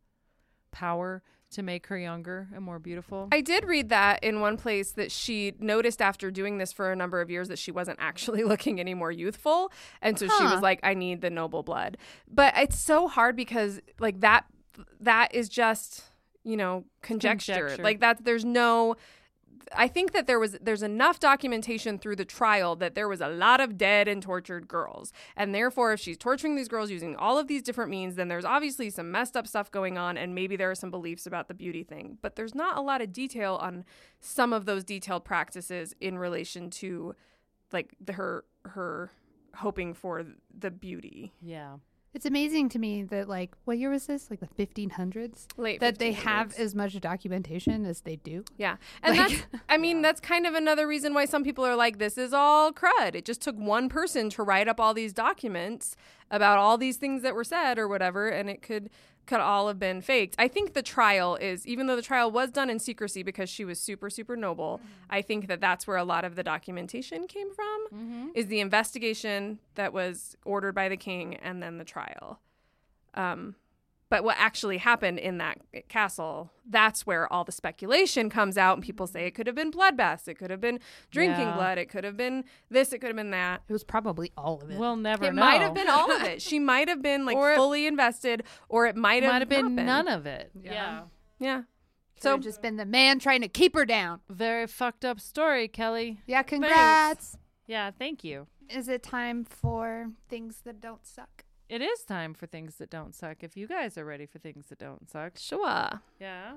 [0.72, 1.22] power
[1.52, 3.28] to make her younger and more beautiful.
[3.32, 6.96] I did read that in one place that she noticed after doing this for a
[6.96, 9.72] number of years that she wasn't actually looking any more youthful.
[10.00, 11.96] And so she was like, I need the noble blood.
[12.30, 14.46] But it's so hard because like that
[15.00, 16.04] that is just,
[16.44, 17.54] you know, conjecture.
[17.54, 17.82] Conjecture.
[17.82, 18.96] Like that there's no
[19.74, 23.28] I think that there was there's enough documentation through the trial that there was a
[23.28, 25.12] lot of dead and tortured girls.
[25.36, 28.44] And therefore if she's torturing these girls using all of these different means, then there's
[28.44, 31.54] obviously some messed up stuff going on and maybe there are some beliefs about the
[31.54, 32.18] beauty thing.
[32.22, 33.84] But there's not a lot of detail on
[34.20, 37.14] some of those detailed practices in relation to
[37.72, 39.10] like the, her her
[39.56, 40.24] hoping for
[40.56, 41.32] the beauty.
[41.42, 41.76] yeah.
[42.14, 44.30] It's amazing to me that like what year was this?
[44.30, 45.46] Like the 1500s.
[45.56, 48.44] Late That they have as much documentation as they do.
[48.58, 48.76] Yeah.
[49.02, 51.98] And Like- that's, I mean, that's kind of another reason why some people are like,
[51.98, 53.14] this is all crud.
[53.14, 55.96] It just took one person to write up all these documents
[56.30, 58.88] about all these things that were said or whatever, and it could
[59.26, 60.34] could all have been faked.
[60.38, 63.64] I think the trial is, even though the trial was done in secrecy because she
[63.64, 67.52] was super, super noble, I think that that's where a lot of the documentation came
[67.54, 72.40] from, is the investigation that was ordered by the king and then the trial.
[73.14, 73.54] Um,
[74.12, 75.56] but what actually happened in that
[75.88, 79.70] castle, that's where all the speculation comes out, and people say it could have been
[79.72, 80.78] bloodbaths, it could have been
[81.10, 81.54] drinking Yeah.
[81.54, 83.62] blood, it could have been this, it could have been that.
[83.66, 84.78] It was probably all of it.
[84.78, 85.40] We'll never It know.
[85.42, 86.42] It might have been all of it.
[86.42, 89.74] She might have been like Or it- fully invested, or it might have might been
[89.76, 90.50] not none of it.
[90.62, 90.72] Yeah.
[90.72, 91.02] yeah.
[91.38, 91.62] Yeah.
[92.18, 94.20] so So just been the man trying to keep her down.
[94.28, 96.20] Very fucked up story, Kelly.
[96.26, 97.38] Yeah, congrats.
[97.66, 98.46] Yeah, thank you.
[98.68, 101.44] Is it time for things that don't suck?
[101.72, 103.42] It is time for things that don't suck.
[103.42, 105.38] If you guys are ready for things that don't suck.
[105.38, 106.56] sure, Yeah.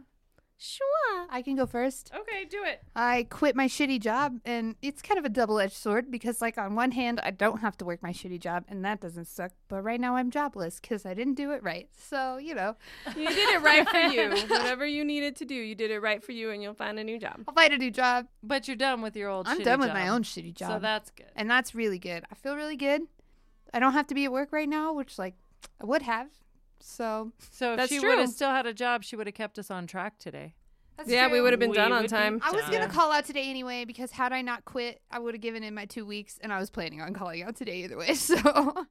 [0.57, 1.27] sure.
[1.29, 2.11] I can go first.
[2.13, 2.83] Okay, do it.
[2.97, 6.57] I quit my shitty job, and it's kind of a double edged sword because, like,
[6.57, 9.53] on one hand, I don't have to work my shitty job, and that doesn't suck.
[9.69, 11.87] But right now, I'm jobless because I didn't do it right.
[11.97, 12.75] So, you know,
[13.15, 14.29] You did it right for you.
[14.49, 17.05] Whatever you needed to do, you did it right for you, and you'll find a
[17.05, 17.41] new job.
[17.47, 18.27] I'll find a new job.
[18.43, 19.57] But you're done with your old shitty job.
[19.59, 20.71] I'm done with my own shitty job.
[20.71, 21.31] So that's good.
[21.37, 22.25] and that's really good.
[22.29, 23.03] I feel really good.
[23.75, 25.35] I don't have to be at work right now, which, like,
[25.81, 26.29] I would have.
[26.79, 28.09] So, So if That's she true.
[28.09, 30.55] would have still had a job, she would have kept us on track today.
[30.97, 31.43] that's yeah, we true.
[31.43, 32.39] would have been We done on would be time.
[32.43, 35.41] I was gonna call out today anyway because had I not quit, I would have
[35.41, 38.13] given in my two weeks, and I was planning on calling out today either way.
[38.15, 38.85] So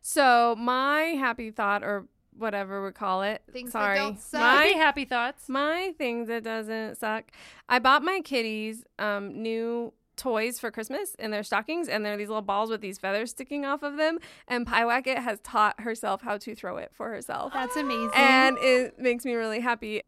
[0.00, 4.40] So my happy thought, or whatever we call it, Things that sorry, don't suck.
[4.40, 5.48] my Happy, happy thoughts.
[5.48, 7.30] My thing that doesn't suck.
[7.68, 12.28] I bought my kitties um, new toys for Christmas in their stockings, and they're these
[12.28, 14.18] little balls with these feathers sticking off of them.
[14.46, 18.10] And Piewacket has taught herself how to throw it for herself, that's amazing.
[18.14, 20.02] and it makes me really happy.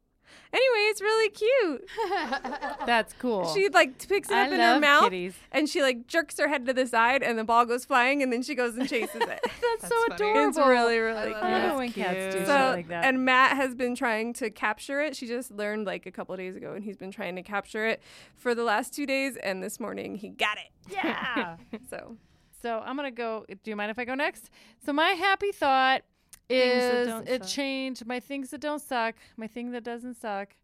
[0.52, 1.88] Anyway, it's really cute.
[2.86, 3.52] That's cool.
[3.54, 5.34] She like picks it I up in her love mouth, kitties.
[5.52, 8.32] and she like jerks her head to the side, and the ball goes flying, and
[8.32, 9.28] then she goes and chases it.
[9.80, 10.14] That's, so funny.
[10.14, 10.48] adorable.
[10.48, 11.44] it's really really love cute.
[11.44, 11.68] I it.
[11.68, 13.04] love when cats do shit So, like that.
[13.04, 15.14] and Matt has been trying to capture it.
[15.14, 18.02] She just learned like a couple days ago, and he's been trying to capture it
[18.36, 19.36] for the last two days.
[19.36, 20.72] And this morning he got it.
[20.92, 21.56] yeah.
[21.88, 22.16] So
[22.60, 23.44] So I'm gonna go.
[23.48, 24.50] Do you mind if I go next?
[24.84, 26.09] So my happy thought Things that
[26.50, 27.50] is don't it suck.
[27.50, 29.14] changed my things that don't suck.
[29.36, 30.54] My thing that doesn't suck.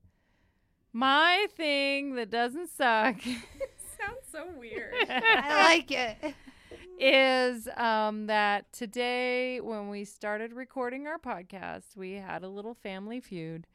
[0.93, 3.16] My thing that doesn't suck
[3.99, 4.95] sounds so weird.
[5.09, 6.34] I like it.
[6.99, 13.20] is um, that today when we started recording our podcast, we had a little family
[13.20, 13.66] feud.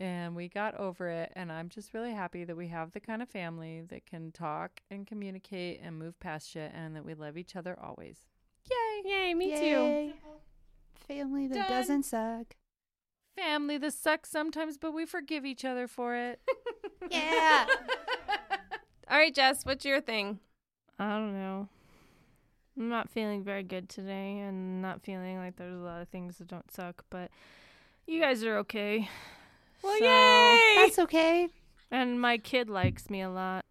[0.00, 3.20] And we got over it, and I'm just really happy that we have the kind
[3.20, 7.36] of family that can talk and communicate and move past shit, and that we love
[7.36, 8.18] each other always.
[8.70, 9.10] Yay!
[9.10, 10.12] Yay, me too.
[11.08, 11.16] Yay.
[11.18, 11.68] Family that Done.
[11.70, 12.54] doesn't suck.
[13.36, 16.40] family that sucks sometimes, but we forgive each other for it.
[17.10, 17.66] Yeah.
[19.10, 20.40] All right, Jess, what's your thing?
[20.98, 21.68] I don't know.
[22.76, 26.36] I'm not feeling very good today and not feeling like there's a lot of things
[26.38, 27.30] that don't suck, but
[28.06, 29.08] you guys are okay.
[29.82, 30.74] Well, So- yay!
[30.82, 31.48] That's okay.
[31.90, 33.64] And my kid likes me a lot.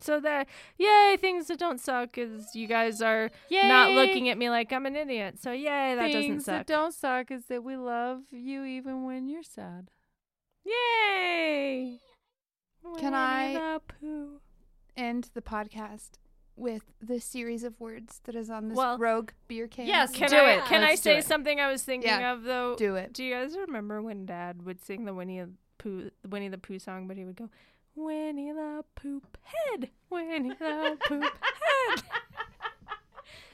[0.00, 3.68] So that yay, things that don't suck is you guys are Yay!
[3.68, 5.38] not looking at me like I'm an idiot.
[5.40, 6.54] So yay, that doesn't Things suck.
[6.58, 9.90] that don't suck is that we love you even when you're sad.
[10.64, 12.00] Yay!
[12.98, 14.40] Can I- Winnie the
[14.96, 16.10] End the podcast
[16.56, 19.86] with the series of words that is on this Well- rogue beer can.
[19.88, 20.64] Yes, Can Do I it.
[20.66, 22.76] can I Let's do say something I was thinking Yeah, of though?
[22.76, 23.12] Do it.
[23.12, 26.78] Do you guys remember when Dad would sing the Winnie the Pooh Winnie the Pooh
[26.78, 27.50] song, but he would go
[27.96, 32.02] Winnie the Poop Head, Winnie the Poop Head.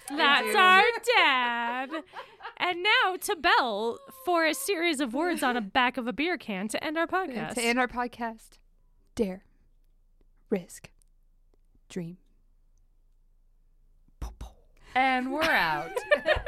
[0.16, 0.82] That's our
[1.16, 1.90] dad.
[2.56, 6.36] And now to Bell for a series of words on the back of a beer
[6.36, 7.54] can to end our podcast.
[7.54, 8.58] To end our podcast,
[9.14, 9.44] dare,
[10.48, 10.90] risk,
[11.88, 12.16] dream.
[14.94, 15.92] And we're out.